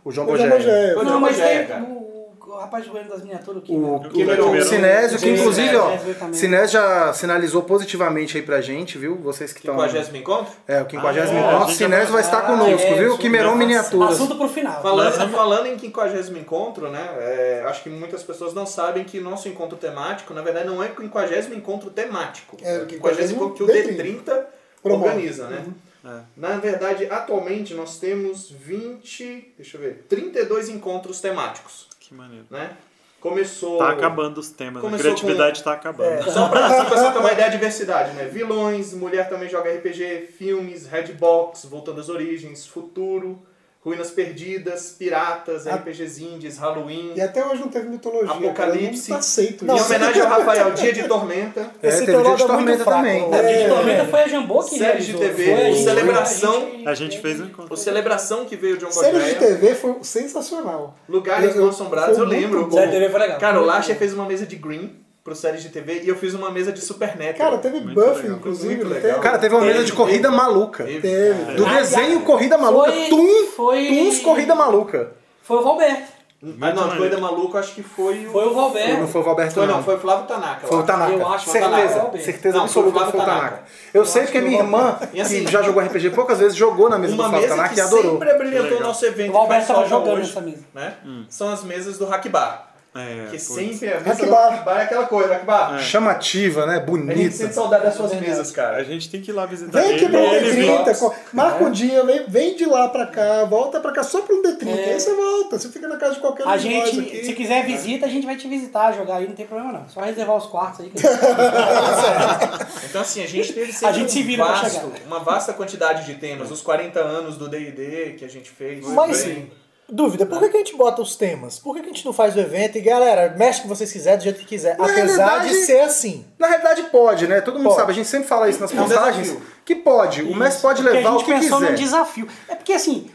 [0.07, 0.09] o.
[0.09, 0.93] O João O Bogé.
[0.93, 1.83] Foi o Não, João mas Bogé, cara.
[1.83, 2.07] o,
[2.47, 3.71] o rapaz do governo das miniaturas aqui.
[3.73, 3.87] O, né?
[3.87, 4.51] o, O Quimerão.
[4.51, 5.81] o Sinésio, que inclusive, Sinésio,
[6.29, 9.15] ó, Sinésio já sinalizou positivamente aí pra gente, viu?
[9.17, 9.75] Vocês que estão.
[9.77, 10.53] 50 encontro?
[10.67, 13.17] É, o 50 Ah, é, encontro, o gente Sinésio vai estar conosco, é, viu?
[13.17, 13.67] Quimerão mesmo.
[13.67, 14.11] Miniaturas.
[14.13, 14.81] Assunto pro final.
[14.81, 17.07] Falando, falando em 50 encontro, né?
[17.19, 20.87] é, acho que muitas pessoas não sabem que nosso encontro temático, na verdade, não é
[20.87, 22.57] o 50 encontro temático.
[22.63, 24.43] É, É o o 50 encontro que o D30
[24.81, 25.09] Promove.
[25.09, 25.63] organiza, né?
[26.05, 26.21] É.
[26.35, 32.45] Na verdade, atualmente nós temos 20, deixa eu ver, 32 encontros temáticos, Que maneiro.
[32.49, 32.75] né?
[33.19, 36.23] Começou Tá acabando os temas, a Começou criatividade tá acabando.
[36.31, 38.25] Só pra, assim, pra você ter uma ideia de diversidade, né?
[38.25, 43.41] Vilões, mulher também joga RPG, filmes, Redbox, Voltando às Origens, Futuro,
[43.87, 47.13] Ruínas Perdidas, Piratas, A- RPGs indies, Halloween.
[47.15, 48.31] E até hoje não teve mitologia.
[48.33, 49.09] Apocalipse.
[49.09, 49.85] Não tá aceito Em isso.
[49.85, 53.33] homenagem ao Rafael, Dia de Tormenta, É, Esse teve dia de é tormenta também.
[53.33, 53.39] É.
[53.39, 55.13] A gente tormenta foi a Jambô que Séries de.
[55.17, 56.67] TV, Foi a gente- celebração.
[56.85, 57.73] A gente fez um encontro.
[57.73, 60.97] o Celebração que veio de um Série de TV foi sensacional.
[61.07, 62.69] Lugares Eu- não assombrados, eu lembro.
[62.69, 63.39] Série de TV foi legal.
[63.39, 64.95] Cara, o Lasher fez uma mesa de Green
[65.27, 67.33] pro séries de TV e eu fiz uma mesa de Supernatural.
[67.51, 68.37] Cara, teve Muito Buffy, legal.
[68.37, 68.67] inclusive.
[68.75, 69.09] Muito não legal.
[69.11, 69.21] teve?
[69.23, 70.35] Cara, teve uma mesa de Teve, corrida teve.
[70.41, 70.83] maluca.
[70.85, 71.53] Teve, Teve.
[71.55, 75.11] Do Ah, desenho a- Corrida Maluca, foi- Tum, foi- Tuns Corrida Maluca.
[75.43, 76.17] Foi o Valberto.
[76.41, 76.97] Ah, não, maneiro.
[76.97, 78.31] Corrida Maluca acho que foi o.
[78.31, 79.01] Foi o Valberto.
[79.01, 79.75] Não foi o Valberto, Foi, não.
[79.77, 80.59] não, foi o Flávio Tanaka.
[80.63, 80.83] eu Foi o.
[80.83, 81.11] Tanaka.
[81.11, 82.19] Eu acho que foi o certeza, Tanaka.
[82.19, 83.41] certeza Não, absoluta foi o que foi Tanaka.
[83.49, 83.63] Tanaka.
[83.93, 86.97] Eu sei porque minha irmã, E assim- que já jogou RPG poucas vezes, jogou na
[86.97, 88.11] mesa Uma do Flávio mesa Tanaka que e adorou.
[88.13, 90.63] sempre abrilhantou o nosso evento O Valberto que faz tava falta jogando hoje, essa mesa.
[90.73, 90.93] Né?
[91.27, 92.76] São as mesas do Hack Bar.
[92.97, 93.43] É, Que putz.
[93.43, 94.49] sempre a mesa Hack do Bar.
[94.49, 95.79] Hack Bar é aquela coisa, Hack Bar.
[95.79, 96.73] Chamativa, né?
[96.73, 97.31] A gente Bonita.
[97.35, 98.83] sente saudade das suas mesas, A cara.
[98.83, 99.95] gente tem que ir lá visitar Vem ele.
[100.05, 100.67] aqui pro ele viu.
[100.85, 104.21] D30, co- marca um dia, vem, vem de lá pra cá, volta pra cá só
[104.21, 104.67] pro D30.
[104.67, 104.93] É.
[104.93, 107.25] Aí você volta, você fica na casa de qualquer um A de nós gente, aqui.
[107.25, 109.87] se quiser visita, a gente vai te visitar, jogar aí, não tem problema não.
[109.89, 110.89] Só reservar os quartos aí.
[110.89, 110.97] Que...
[112.89, 115.53] Então, assim, a gente teve A sempre gente se um vira pra vasto, uma vasta
[115.53, 116.49] quantidade de temas.
[116.51, 118.85] Os 40 anos do D&D que a gente fez.
[118.87, 119.51] Mas, Bem,
[119.89, 121.59] dúvida, por que, que a gente bota os temas?
[121.59, 123.91] Por que, que a gente não faz o evento e, galera, mexe o que vocês
[123.91, 124.77] quiserem, do jeito que quiser?
[124.77, 126.25] Na Apesar realidade- de ser assim.
[126.37, 127.41] Na realidade pode, né?
[127.41, 127.75] Todo mundo Pode.
[127.77, 129.47] sabe, a gente sempre fala isso nas É um postagens, desafio.
[129.65, 130.21] que pode.
[130.23, 131.77] O mestre pode Porque levar a o gente que pensou num quiser.
[131.83, 132.27] desafio.
[132.49, 133.09] É porque assim,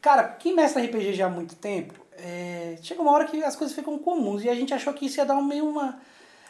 [0.00, 3.74] cara, quem mestra RPG já há muito tempo, é, chega uma hora que as coisas
[3.74, 5.98] ficam comuns e a gente achou que isso ia dar meio uma.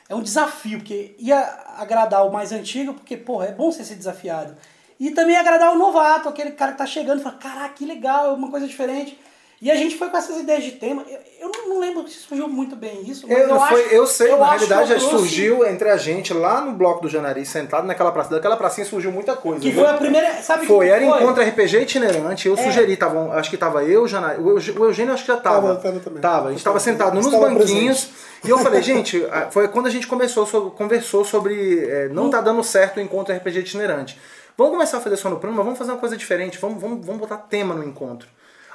[0.09, 1.39] É um desafio, porque ia
[1.79, 4.55] agradar o mais antigo, porque, porra, é bom você ser desafiado.
[5.01, 8.27] E também agradar o novato, aquele cara que tá chegando e fala, caraca, que legal,
[8.27, 9.19] é uma coisa diferente.
[9.63, 11.05] E a gente foi com essas ideias de tema.
[11.09, 14.07] Eu, eu não, lembro se surgiu muito bem isso, mas Eu, eu, foi- acho, eu
[14.09, 17.47] sei, eu na realidade já trouxe- surgiu entre a gente lá no bloco do Janari,
[17.47, 18.31] sentado naquela praça.
[18.31, 19.61] Daquela pracinha surgiu muita coisa.
[19.61, 19.83] Que viu?
[19.85, 20.33] foi a primeira.
[20.43, 21.23] Sabe Foi, que era foi?
[21.23, 22.49] encontro RPG itinerante.
[22.49, 22.57] Eu É.
[22.65, 25.69] sugeri, tava, acho que tava eu, Janari, o Eugênio acho que já tava.
[25.69, 26.21] Tava, tava também.
[26.21, 28.11] Tava, a gente tava sentado nos banquinhos.
[28.45, 32.65] E eu falei, gente, foi quando a gente começou, conversou sobre é, não tá dando
[32.65, 34.19] certo o encontro RPG itinerante.
[34.59, 36.59] Vamos começar a fazer só no plano, mas vamos fazer uma coisa diferente.
[36.59, 38.27] Vamos, vamos, vamos botar tema no encontro.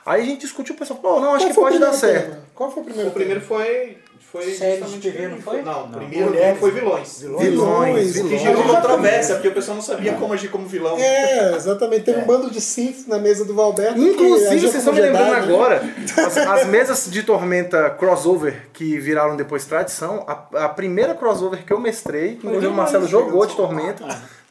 [0.07, 2.29] Aí a gente discutiu, o pessoal, pô, não, acho Qual que pode dar certo.
[2.31, 2.39] tema?
[2.55, 3.97] Qual foi o primeiro O primeiro foi.
[4.29, 5.61] Foi Série de justamente TV, não foi?
[5.61, 6.59] Não, o primeiro Mulheres.
[6.59, 7.21] foi vilões.
[7.21, 8.41] Vilões, Vilões, Que vilões.
[8.41, 10.97] gerou controvérsia, porque o pessoal não sabia como agir como vilão.
[10.97, 12.03] É, exatamente.
[12.03, 13.93] Teve um bando de Sith na mesa do Valberto.
[13.93, 15.37] que Inclusive, vocês estão me lembrando né?
[15.37, 15.81] agora,
[16.27, 21.71] as, as mesas de tormenta crossover que viraram depois tradição, a, a primeira crossover que
[21.71, 24.03] eu mestrei, que inclusive o Marcelo jogou de tormenta,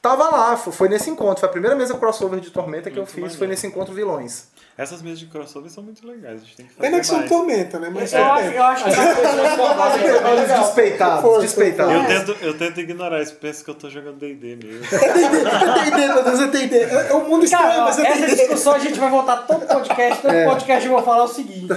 [0.08, 1.40] tava lá, foi, nesse encontro.
[1.40, 4.48] Foi a primeira mesa crossover de tormenta que eu fiz, foi nesse encontro vilões.
[4.78, 6.42] Essas mesas de crossover são muito legais.
[6.42, 7.90] A gente tem que fazer Pena que são tormenta, né?
[7.92, 11.94] Mas Eu acho, eu acho que Olha os despeitados, despeitados.
[11.94, 14.84] Eu tento, eu tento ignorar isso, penso que eu tô jogando D&D mesmo.
[15.86, 16.88] Entender, meu Deus, entender.
[16.92, 18.36] É um mundo estranho, Cara, mas essa entender.
[18.36, 20.22] discussão a gente vai voltar todo podcast.
[20.22, 20.44] Todo É.
[20.44, 21.68] podcast eu vou falar o seguinte: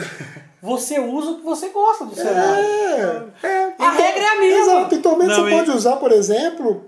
[0.62, 3.32] você usa o que você gosta do cenário.
[3.44, 3.74] É.
[3.80, 4.74] A regra é a mesma.
[4.80, 4.96] Exato.
[4.96, 6.86] Em tormento Não, você e- pode usar, por exemplo,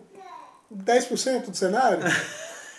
[0.76, 2.00] 10% do cenário.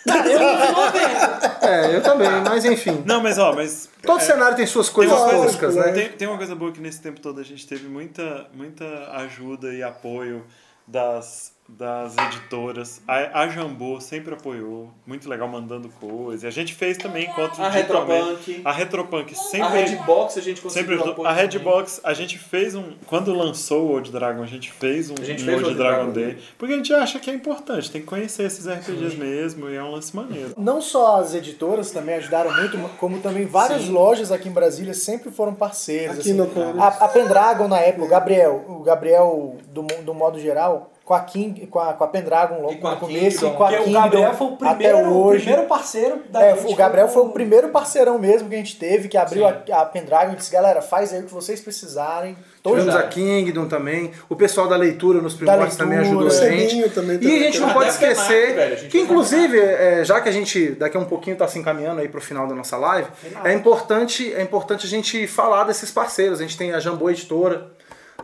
[0.05, 1.59] Eu 90.
[1.61, 3.01] É, eu também, mas enfim.
[3.05, 5.91] Não, mas ó, mas Todo cenário tem suas coisas uma coisa- toscas, né?
[5.93, 9.73] Tem, tem uma coisa boa que nesse tempo todo a gente teve muita, muita ajuda
[9.73, 10.45] e apoio
[10.85, 13.01] das, das editoras.
[13.07, 16.45] A, a Jambô sempre apoiou, muito legal mandando coisa.
[16.45, 17.69] E a gente fez também encontros A.
[17.69, 18.61] Retropunk.
[18.63, 19.81] A Retropunk A sempre.
[19.83, 21.43] Redbox a gente Sempre conseguiu apoio A também.
[21.43, 22.93] Redbox, a gente fez um.
[23.05, 25.77] Quando lançou o Old Dragon, a gente fez um, A gente um fez Old Old
[25.77, 26.37] Dragon Dragon Day.
[26.57, 29.83] Porque a gente acha que é importante, tem que conhecer esses RPGs mesmo e é
[29.83, 30.53] um lance maneiro.
[30.57, 35.31] Não só as editoras também ajudaram muito, como também várias lojas aqui em Brasília sempre
[35.31, 36.19] foram parceiras.
[36.19, 36.33] Aqui assim.
[36.33, 36.49] no
[36.81, 41.19] a, a Pendragon na época, o Gabriel, o Gabriel do, do modo geral, com a
[41.19, 43.53] King, com a, com a Pendragon logo no começo Kingdom.
[43.53, 45.41] e com a Porque o Kingdom Gabriel foi o até primeiro, o hoje.
[45.43, 46.71] primeiro parceiro da É, gente.
[46.71, 49.49] o Gabriel foi o primeiro parceirão mesmo que a gente teve, que abriu a,
[49.81, 52.37] a Pendragon e disse, galera, faz aí o que vocês precisarem.
[52.63, 53.01] Tivemos já.
[53.01, 54.11] a Kingdom também.
[54.29, 56.25] O pessoal da leitura nos primórdios também leitura.
[56.25, 56.89] ajudou a O gente.
[56.91, 60.31] Também E a gente não Até pode FENAC, esquecer que, inclusive, é, já que a
[60.31, 63.09] gente daqui a um pouquinho está se encaminhando aí para o final da nossa live,
[63.43, 66.39] é importante, é importante a gente falar desses parceiros.
[66.39, 67.67] A gente tem a Jambô Editora,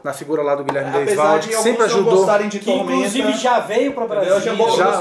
[0.04, 2.26] na figura lá do Guilherme Apesar Deisvalde, de que sempre ajudou.
[2.48, 4.34] de Que inclusive já veio pra Brasil.
[4.34, 5.00] Eu já Já,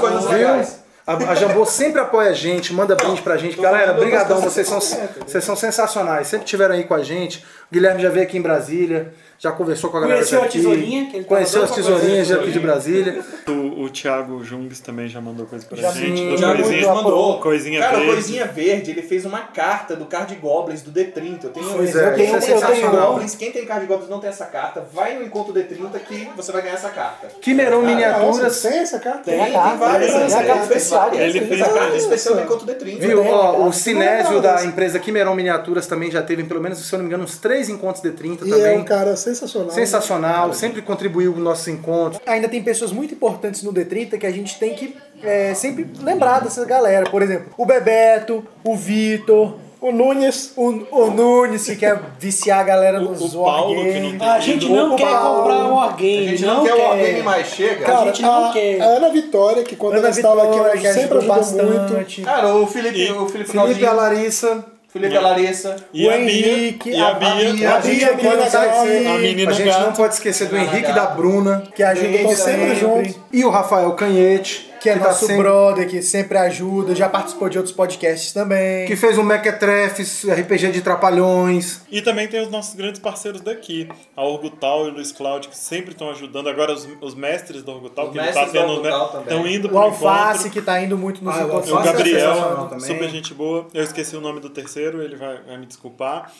[0.53, 0.79] viu?
[1.07, 3.55] A, a Jambô sempre apoia a gente, manda brinde pra gente.
[3.55, 6.27] tô Galera, brigadão, vocês são, vocês são sensacionais.
[6.27, 7.39] Sempre estiveram aí com a gente.
[7.39, 10.57] O Guilherme já veio aqui em Brasília, já conversou com a galera Conheceu a daqui.
[10.57, 13.23] tesourinha, que Conheceu as tesourinhas a aqui de Brasília.
[13.47, 16.29] O, o Thiago Jungs também já mandou coisa pra Já gente.
[16.31, 17.39] do Já coisinha- mandou.
[17.39, 18.11] Coisinha Cara, verde.
[18.13, 21.45] Coisinha Verde, ele fez uma carta do Card Goblins do D30.
[21.45, 23.11] Eu tenho Pois eu é, tenho é um sensacional.
[23.13, 23.35] Goblins.
[23.35, 26.61] Quem tem Card Goblins não tem essa carta, vai no encontro D30 que você vai
[26.61, 27.27] ganhar essa carta.
[27.41, 28.61] Quimerão Miniaturas.
[28.61, 29.23] tem essa carta?
[29.23, 31.09] Tem a carta, várias, tem a carta especial.
[31.11, 31.35] várias.
[31.35, 32.99] Ele fez a a carta especial do encontro D30.
[32.99, 33.21] Viu?
[33.23, 37.03] Tem, o Sinésio da empresa Quimerão Miniaturas também já teve, pelo menos, se eu não
[37.05, 38.65] me engano, uns três encontros de 30 E também.
[38.75, 39.71] é um cara sensacional.
[39.71, 42.21] Sensacional, sempre contribuiu nos nossos encontros.
[42.25, 46.39] Ainda tem pessoas muito importantes no D30 que a gente tem que é, sempre lembrar
[46.41, 47.09] dessa galera.
[47.09, 50.51] Por exemplo, o Bebeto, o Vitor, O Nunes.
[50.57, 54.11] o, o Nunes, que quer viciar a galera O- nos o Paulo, que wargames.
[54.13, 55.37] não tem A gente não O quer Paulo.
[55.39, 56.27] comprar um A Wargame.
[56.27, 57.47] gente não, quer o Wargame mais.
[57.47, 57.85] Chega.
[57.85, 58.81] Cara, gente não a, quer.
[58.81, 61.79] a Ana Vitória, que quando Ana ela estava aqui, Vitória, ela sempre ajudou ajudou muito.
[61.81, 62.21] bastante.
[62.23, 64.65] Cara, o Felipe, E- o Felipe Felipe e a Larissa.
[64.91, 65.75] Felipe e a Larissa.
[65.93, 66.23] E o a Bia.
[66.23, 67.29] Henrique, e a, a- Bia.
[67.29, 69.51] a Bia, a Bia, a a menina.
[69.51, 71.63] A gente não pode esquecer do Henrique e da Bruna.
[71.75, 73.15] que ajuda Estão sempre juntos.
[73.31, 77.49] E o Rafael Canhete, que é tá nosso sempre- brother, que sempre ajuda, já participou
[77.49, 78.85] de outros podcasts também.
[78.87, 81.81] que fez o Mequetrefes, RPG de Trapalhões.
[81.91, 85.57] E também tem os nossos grandes parceiros daqui, a Orgutal e o Luiz Cláudio, que
[85.57, 86.47] sempre estão ajudando.
[86.49, 88.89] Agora os, os mestres do Orgutal, Os que não mestres tá tendo, do né?
[89.21, 90.51] Estão indo o pro Alface, encontro.
[90.51, 91.71] que tá indo muito nos Ah, o encontros.
[91.71, 92.79] O é Gabriel, também.
[92.79, 93.67] super gente boa.
[93.73, 96.31] Eu esqueci o nome do terceiro, ele vai, vai me desculpar.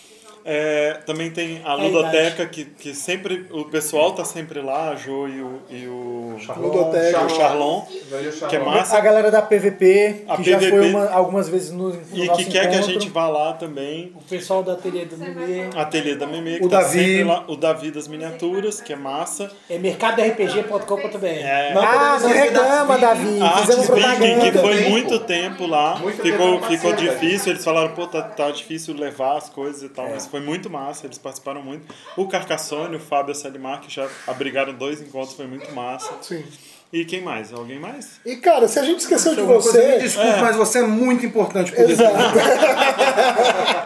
[0.52, 3.46] É, também tem a É Ludoteca, que, que sempre.
[3.52, 5.60] O pessoal tá sempre lá, a Jo e o.
[5.70, 7.24] E o Ludoteca.
[7.26, 8.66] o Charlon, que é Charlon.
[8.66, 8.98] massa.
[8.98, 10.70] A galera da PVP, A que já PVP.
[10.72, 12.94] foi uma- algumas vezes no, no E nosso que quer que a encontro.
[12.94, 14.12] gente vá lá também.
[14.16, 15.70] O pessoal da ateliê do Mimê.
[15.76, 16.98] Ateliê da Meme, que O tá Davi.
[17.00, 17.44] sempre lá.
[17.48, 19.52] O Davi das Miniaturas, que é massa.
[19.70, 21.26] É mercadorpg.com.br.
[21.26, 23.40] É, Ah, não reclama, Davi.
[23.42, 27.90] A Arts Speaking, que foi muito tempo lá, Muito ficou, tempo ficou difícil, eles falaram,
[27.94, 31.62] pô, tá, tá difícil levar as coisas e tal, mas foi muito massa, eles participaram
[31.62, 31.94] muito.
[32.18, 36.12] O Carcassone, o Fábio e a Salimar, que já abrigaram dois encontros, foi muito massa.
[36.22, 36.44] Sim.
[36.92, 37.54] E quem mais?
[37.54, 38.20] Alguém mais?
[38.26, 40.00] E, cara, se a gente esqueceu de Alguma coisa, me você...
[40.00, 42.16] desculpe, mas você é muito importante pro Exato.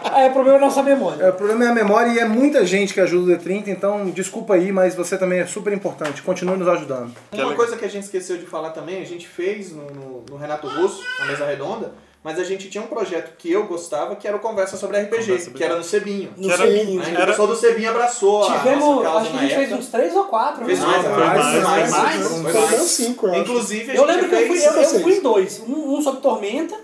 [0.04, 1.22] Ah, é problema da nossa memória.
[1.24, 4.08] É, o problema é a memória e é muita gente que ajuda o D30, então
[4.10, 6.22] desculpa aí, mas você também é super importante.
[6.22, 7.14] Continue nos ajudando.
[7.32, 10.36] Uma coisa que a gente esqueceu de falar também, a gente fez no, no- no
[10.36, 11.92] Renato Russo, na mesa redonda,
[12.24, 15.20] mas a gente tinha um projeto que eu gostava, que era o Conversa sobre RPG,
[15.20, 16.30] Conversa sobre que era no Cebinho.
[16.38, 17.02] No era- Cebinho.
[17.02, 19.54] Aí O Era- pessoal do Cebinho abraçou a nossa Tivemos, causa acho que a gente
[19.54, 20.64] fez uns três ou quatro.
[20.64, 20.86] Fez né?
[20.86, 23.28] mais, mais, mais, foi mais, cinco.
[23.36, 24.92] Inclusive, a Eu gente lembro que eu fui, fez...
[24.94, 25.62] eu, fui em dois.
[25.68, 26.74] Um, um sobre Tormenta.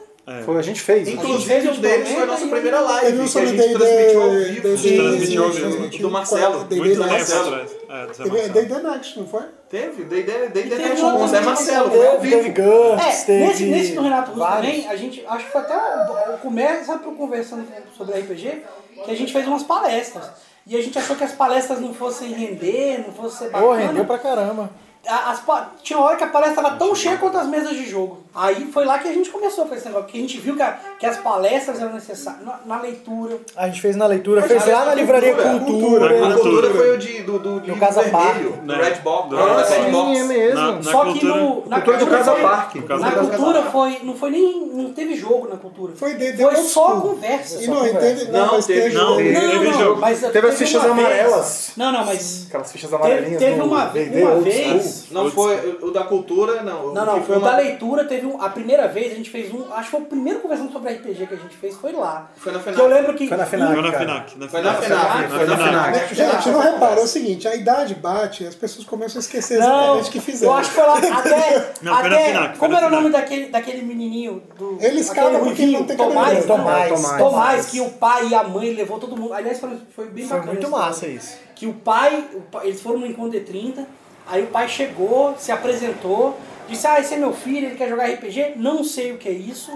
[0.44, 1.08] Foi, a gente fez.
[1.08, 1.14] né?
[1.14, 4.30] Inclusive, fez um de deles foi a nossa primeira live, que a gente transmitiu ao
[4.30, 4.68] vivo.
[4.76, 5.88] D&D, transmitiu ao vivo.
[5.98, 7.79] Do Marcelo, Muito do Marcelo.
[7.92, 8.52] É, do Zé Teve Marcelo.
[8.68, 9.42] D&D Next, não foi?
[9.68, 12.62] Teve, D&D D&D teve Next com o Zé Marcelo, Teve, teve vivo.
[12.62, 14.72] GURPS, É, teve nesse, nesse do Renato Russo vários.
[14.76, 17.66] também, a gente, acho que foi até o, o começo, sabe, conversando
[17.96, 18.62] sobre RPG,
[19.04, 20.30] que a gente fez umas palestras.
[20.66, 23.86] E a gente achou que as palestras não fossem render, não fossem ser Pô, bacana.
[23.88, 24.70] rendeu pra caramba.
[25.08, 25.42] As,
[25.82, 28.22] tinha uma hora que a palestra estava tão cheia quanto as mesas de jogo.
[28.34, 30.62] Aí foi lá que a gente começou com esse negócio, porque a gente viu que,
[30.62, 33.38] a- que as palestras eram necessárias na, na leitura.
[33.56, 36.08] A gente fez na leitura, fez lá na livraria cultura, Cultura.
[36.10, 36.28] cultura.
[36.28, 38.82] A cultura foi o de, do, do livro Casa vermelho, do Né?
[38.84, 39.28] Red Box.
[39.30, 40.18] Do- do Ah, Red sim, Box.
[40.18, 40.54] é mesmo.
[40.60, 42.82] Na- na Só que cultura- no, na cultura do Casa foi- Parque.
[42.82, 45.92] Casa Na cultura foi, não foi nem, não teve jogo na cultura.
[45.96, 47.62] Foi D&D Foi só conversa.
[47.62, 48.30] E só não, entende?
[48.30, 49.08] Não, mas teve teve não.
[49.18, 49.20] jogo.
[49.32, 50.00] Não, Teve não, jogo.
[50.02, 51.70] mas Teve as fichas amarelas.
[51.78, 55.06] Não, não, mas Aquelas fichas teve, amarelinhas teve do uma, vez.
[55.10, 56.92] Não foi o da cultura, não.
[56.92, 58.40] Não, O não, que o da leitura teve um.
[58.40, 59.64] A primeira vez a gente fez um.
[59.72, 62.30] Acho que foi o primeiro conversando sobre RPG que a gente fez, foi lá.
[62.36, 62.94] Foi na Que eu FENAC.
[62.94, 63.28] lembro que.
[63.28, 63.72] Foi na FENAC.
[63.72, 63.90] Foi na.
[63.90, 64.74] Na Foi na.
[64.74, 65.28] FENAC.
[65.30, 66.14] Foi na FENAC.
[66.14, 69.58] Gente, não repara, é o seguinte, a idade bate e as pessoas começam a esquecer
[69.58, 70.52] exatamente o que fizeram.
[70.52, 71.72] eu acho que foi lá até.
[71.82, 74.78] Não, foi na foi como era o nome daquele, daquele menininho do.
[74.80, 76.44] Ele escala porque não tem Tomás?
[76.46, 77.18] Tomás, Tomás.
[77.18, 79.32] Tomás, que o pai e a mãe levou todo mundo.
[79.32, 80.52] Aliás, foi, foi bem Foi bacana.
[80.52, 81.36] muito esse massa isso.
[81.54, 83.86] Que o pai, o pai- eles foram no encontro de 30,
[84.26, 86.38] aí o pai chegou, se apresentou,
[86.68, 89.32] disse: Ah, esse é meu filho, ele quer jogar RPG, não sei o que é
[89.32, 89.70] isso.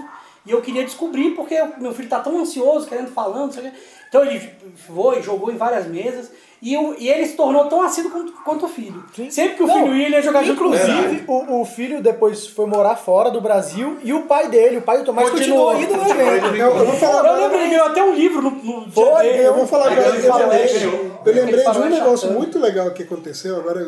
[0.45, 3.71] E eu queria descobrir porque meu filho tá tão ansioso, querendo falando, não sei o
[3.71, 3.77] quê.
[4.09, 4.49] Então ele
[4.87, 6.31] foi, jogou em várias mesas.
[6.61, 9.03] E, o- e ele se tornou tão assíduo quanto, quanto o filho.
[9.29, 10.63] Sempre que o Não, filho ia, ele ia jogar junto.
[10.63, 14.81] Inclusive, o, o filho depois foi morar fora do Brasil e o pai dele, o
[14.81, 15.73] pai do Tomás, Continuou.
[15.75, 16.55] continuou indo no evento.
[16.55, 19.43] Eu, eu vou falar Eu lembro, ele ganhou até um livro no, no Foi, dele.
[19.43, 23.57] Eu vou falar agora, eu eu Aquele lembrei de um negócio muito legal que aconteceu
[23.57, 23.81] agora.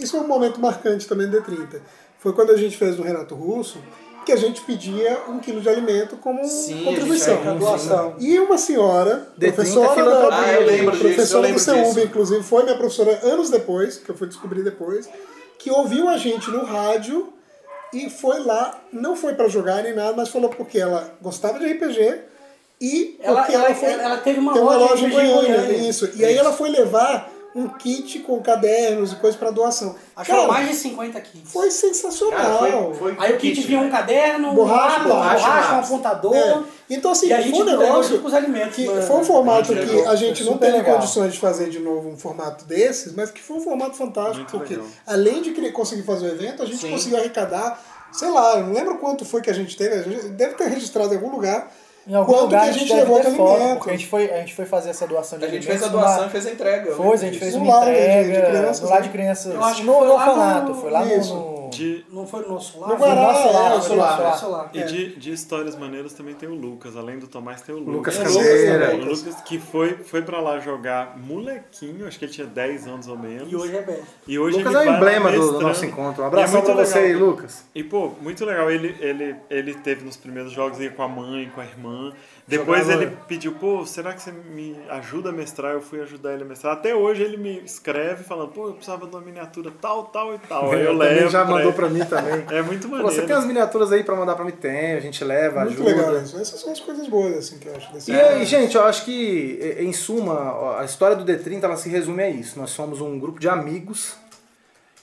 [0.00, 1.80] Isso é um momento marcante também do D30.
[2.18, 3.78] Foi quando a gente fez no Renato Russo,
[4.28, 7.56] que a gente pedia um quilo de alimento como Sim, contribuição.
[7.58, 8.14] Doação.
[8.18, 11.84] E uma senhora, D30 professora, da, Ah, eu lembro disso, eu professora lembro do CEUB,
[11.86, 12.00] disso.
[12.00, 15.08] inclusive, foi minha professora anos depois, que eu fui descobrir depois,
[15.58, 17.32] que ouviu a gente no rádio
[17.90, 21.64] e foi lá, não foi pra jogar nem nada, mas falou porque ela gostava de
[21.64, 22.20] RPG
[22.78, 25.88] e Ela- porque ela- foi, ela teve uma tem loja de RPG em Goiânia, Goiânia.
[25.88, 26.10] isso.
[26.14, 29.94] E aí ela foi levar um kit com cadernos e coisas pra doação.
[30.14, 31.52] Achou Cara, mais de 50 kits.
[31.52, 32.58] foi sensacional.
[32.58, 35.78] Cara, foi, foi Aí o kit vinha um caderno, Borracha, um lápis, borracha, borracha, um
[35.80, 36.36] apontador.
[36.36, 36.62] É.
[36.90, 39.02] Então, assim, E a gente foi um entregou negócio com os alimentos, que mano.
[39.02, 40.94] foi um formato que a gente não Super teve legal.
[40.96, 44.50] condições de fazer de novo um formato desses, mas que foi um formato fantástico, Muito
[44.58, 44.88] porque legal.
[45.06, 46.90] além de querer conseguir fazer o evento, a gente Sim.
[46.90, 47.82] conseguiu arrecadar,
[48.12, 50.68] sei lá, eu não lembro quanto foi que a gente teve, a gente deve ter
[50.68, 51.70] registrado em algum lugar.
[52.08, 54.38] Em algum quanto lugar que a gente, levou de foto, porque a gente, foi, a
[54.38, 56.92] gente foi fazer essa doação de A gente fez a doação e fez a entrega.
[56.92, 57.54] Foi, a gente fez.
[57.54, 59.06] Um uma entrega crianças, no lar né?
[59.06, 61.34] de crianças Eu acho que no, foi no lá no- orfanato, foi lá Isso.
[61.34, 61.57] no...
[61.70, 62.90] De, Não foi no nosso lar?
[62.90, 64.20] No Foi Guará, nosso é, lar, no nosso lar.
[64.20, 64.70] nosso lar.
[64.74, 66.96] e de, de histórias maneiras também tem o Lucas.
[66.96, 68.18] Além do Tomás, tem o Lucas.
[68.18, 68.94] Lucas O Candeira.
[68.96, 73.08] O Lucas que foi, foi pra lá jogar molequinho, acho que ele tinha 10 anos
[73.08, 73.50] ou menos.
[73.50, 74.00] E hoje é bem.
[74.26, 76.22] E hoje Lucas ele é o emblema do, nosso encontro.
[76.24, 77.14] Um E é pra você aí.
[77.14, 77.64] Lucas.
[77.74, 78.70] E, pô, muito legal.
[78.70, 82.12] Ele, ele, ele teve nos primeiros jogos aí com a mãe, com a irmã.
[82.48, 85.74] Depois Jogava- ele pediu, pô, será que você me ajuda a mestrar?
[85.74, 86.72] Eu fui ajudar ele a mestrar.
[86.72, 90.38] Até hoje ele me escreve falando, pô, eu precisava de uma miniatura tal, tal e
[90.38, 90.72] tal.
[90.72, 91.28] Aí eu, levo.
[91.28, 91.72] já mandou ele.
[91.72, 92.44] pra mim também.
[92.50, 93.12] É muito Pô, maneiro.
[93.14, 94.52] você tem as miniaturas aí pra mandar pra mim?
[94.52, 95.90] Tem, a gente leva, Muito ajuda.
[95.96, 96.36] legal isso.
[96.38, 97.92] Essas são as coisas boas, assim, que eu acho.
[97.92, 101.88] Desse E aí, gente, eu acho que, em suma, a história do D30 ela se
[101.90, 102.58] resume a isso.
[102.58, 104.16] Nós somos um grupo de amigos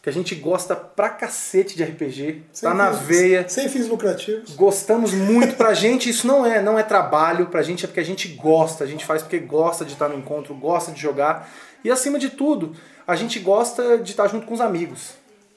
[0.06, 3.50] que a gente gosta pra cacete de RPG, Sem tá na fins- veia.
[3.50, 4.56] Sem fins lucrativos.
[4.56, 5.56] Gostamos muito.
[5.56, 8.84] Pra gente isso não é, não é trabalho, pra gente é porque a gente gosta,
[8.84, 11.50] a gente faz porque gosta de estar no encontro, gosta de jogar.
[11.84, 12.76] E acima de tudo,
[13.08, 15.16] a gente gosta de estar junto com os amigos.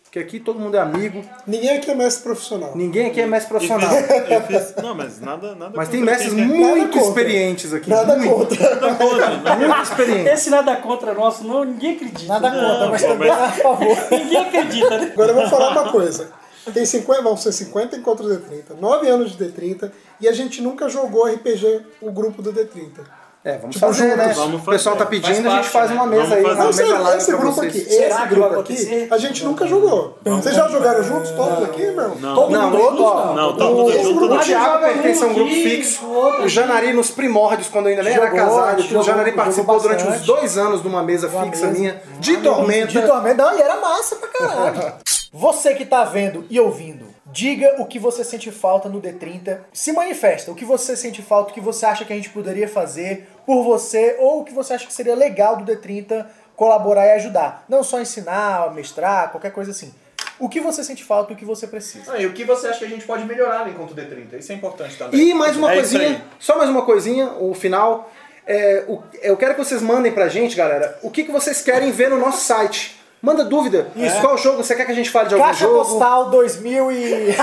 [0.08, 2.72] Porque aqui todo mundo é amigo, Ninguém aqui é mestre profissional.
[2.74, 4.00] ninguém aqui é mestre E fiz- profissional.
[4.30, 7.08] eu fiz- não, mas nada, nada Mas tem contra mestres muito contra.
[7.08, 7.90] experientes aqui.
[7.90, 9.56] Nada muito, contra.
[9.56, 10.32] muito experientes.
[10.32, 12.26] Esse nada contra nosso, não, ninguém acredita.
[12.32, 13.96] Nada contra, mas pô, também mas- a favor.
[14.10, 15.10] Ninguém acredita, né?
[15.12, 16.30] Agora eu vou falar uma coisa.
[16.72, 19.90] Tem 50, vão ser 50 encontros D30, 9 anos de D30,
[20.20, 23.00] e a gente nunca jogou RPG, o grupo do D30.
[23.44, 24.24] É, vamos Tipo, fazer, né?
[24.24, 24.36] juntos.
[24.38, 25.20] Vamos o pessoal tá fazer.
[25.20, 26.16] pedindo, Faz a gente parte, faz uma né?
[26.18, 29.18] mesa aí, Vamos uma Não, mesa live esse grupo aqui, Será esse grupo aqui, a
[29.18, 30.18] gente nunca jogou.
[30.24, 31.86] Vocês já jogaram juntos todos aqui?
[31.92, 32.14] Não.
[32.16, 32.34] Não.
[32.34, 34.40] Todo Não, mundo junto, ó, Não, o, todo mundo esse junto grupo não.
[34.40, 36.04] do Thiago pertence a um grupo fixo.
[36.04, 40.04] o O Janari nos primórdios, quando eu ainda nem era casado, o Janari participou durante
[40.04, 41.78] uns dois anos de uma mesa Uma fixa mesa.
[41.78, 42.86] minha, de tormenta.
[42.88, 44.92] De tormenta, não, e era massa pra caralho.
[45.32, 49.60] Você que tá vendo e ouvindo, diga o que você sente falta no D30.
[49.72, 52.68] Se manifesta, o que você sente falta, o que você acha que a gente poderia
[52.68, 56.26] fazer por você, ou o que você acha que seria legal do D30
[56.56, 57.64] colaborar e ajudar.
[57.68, 59.94] Não só ensinar, mestrar, qualquer coisa assim.
[60.40, 62.12] O que você sente falta e o que você precisa.
[62.12, 64.38] Ah, e o que você acha que a gente pode melhorar Encontro D30?
[64.38, 65.20] Isso é importante também.
[65.20, 68.10] E mais uma É coisinha, só mais uma coisinha, o final.
[68.46, 71.90] É, o- eu quero que vocês mandem pra gente, galera, o que, que vocês querem
[71.90, 72.97] ver no nosso site.
[73.20, 73.88] Manda dúvida.
[73.96, 74.20] Isso.
[74.20, 74.62] Qual jogo?
[74.62, 75.84] Você quer que a gente fale de algum Caixa jogo?
[75.84, 77.36] Postal 2000 e...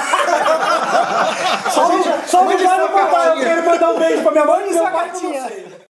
[1.71, 1.89] Só,
[2.25, 2.55] só me
[3.61, 5.41] mandar um beijo pra minha mãe e pra cartinha.
[5.41, 5.74] você.